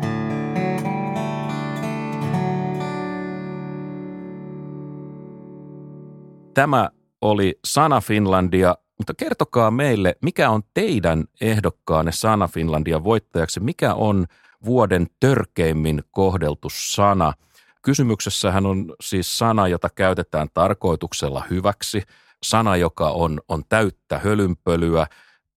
[6.54, 6.90] Tämä
[7.22, 13.60] oli Sana Finlandia, mutta kertokaa meille, mikä on teidän ehdokkaanne Sana Finlandia voittajaksi?
[13.60, 14.26] Mikä on
[14.66, 17.34] vuoden törkeimmin kohdeltu sana?
[17.82, 22.02] Kysymyksessähän on siis sana, jota käytetään tarkoituksella hyväksi,
[22.44, 25.08] sana, joka on, on täyttä hölynpölyä,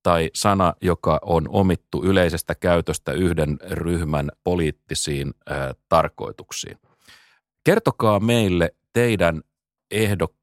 [0.02, 6.78] tai sana, joka on omittu yleisestä käytöstä yhden ryhmän poliittisiin ää, tarkoituksiin.
[7.64, 9.42] Kertokaa meille teidän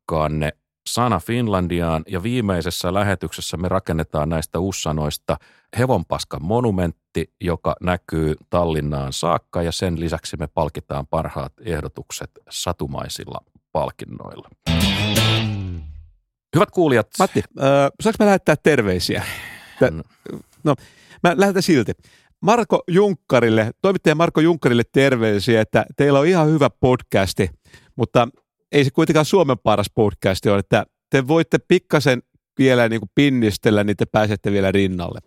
[0.04, 0.52] ehdokkaanne
[0.90, 5.38] Sana Finlandiaan ja viimeisessä lähetyksessä me rakennetaan näistä uussanoista
[5.78, 13.38] hevonpaskan monumentti, joka näkyy Tallinnaan saakka ja sen lisäksi me palkitaan parhaat ehdotukset satumaisilla
[13.72, 14.50] palkinnoilla.
[16.56, 17.08] Hyvät kuulijat.
[17.20, 19.24] Matti, äh, saanko mä lähettää terveisiä?
[20.64, 20.76] No,
[21.24, 21.92] mä lähetän silti.
[22.42, 27.50] Marko Junkkarille, toimittaja Marko Junkkarille terveisiä, että teillä on ihan hyvä podcasti,
[27.96, 28.28] mutta
[28.74, 32.22] ei se kuitenkaan Suomen paras podcast ole, että te voitte pikkasen
[32.58, 35.20] vielä niin kuin pinnistellä, niin te pääsette vielä rinnalle.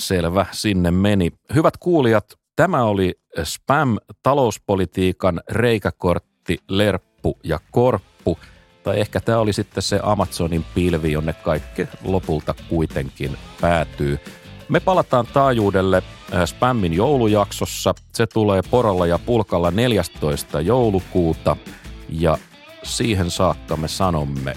[0.00, 1.30] Selvä, sinne meni.
[1.54, 3.14] Hyvät kuulijat, tämä oli
[3.44, 8.38] Spam talouspolitiikan reikäkortti, lerppu ja korppu.
[8.82, 14.18] Tai ehkä tämä oli sitten se Amazonin pilvi, jonne kaikki lopulta kuitenkin päätyy.
[14.68, 16.02] Me palataan taajuudelle
[16.34, 17.94] äh, Spammin joulujaksossa.
[18.14, 20.60] Se tulee Porolla ja Pulkalla 14.
[20.60, 21.56] joulukuuta.
[22.08, 22.38] Ja
[22.82, 24.56] siihen saakka me sanomme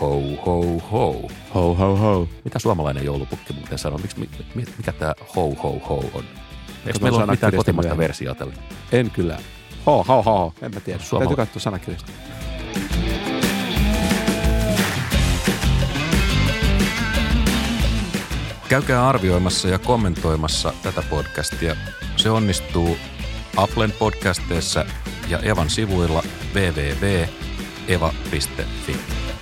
[0.00, 1.30] ho ho ho.
[1.54, 2.28] Ho ho ho.
[2.44, 3.98] Mitä suomalainen joulupukki muuten sanoo?
[3.98, 6.24] Miksi, mikä tämä ho ho ho on?
[6.86, 8.54] Eikö meillä ole mitään kotimaista versiota tälle?
[8.92, 9.38] En kyllä.
[9.86, 10.54] Ho ho ho.
[10.62, 10.98] En mä tiedä.
[11.02, 11.28] Suomala...
[11.28, 12.12] Täytyy katsoa sanakirjasta.
[18.68, 21.76] Käykää arvioimassa ja kommentoimassa tätä podcastia.
[22.16, 22.96] Se onnistuu
[23.56, 24.84] Applen podcasteissa
[25.28, 26.22] ja Evan sivuilla
[26.54, 27.49] www
[27.86, 29.39] eva.fi.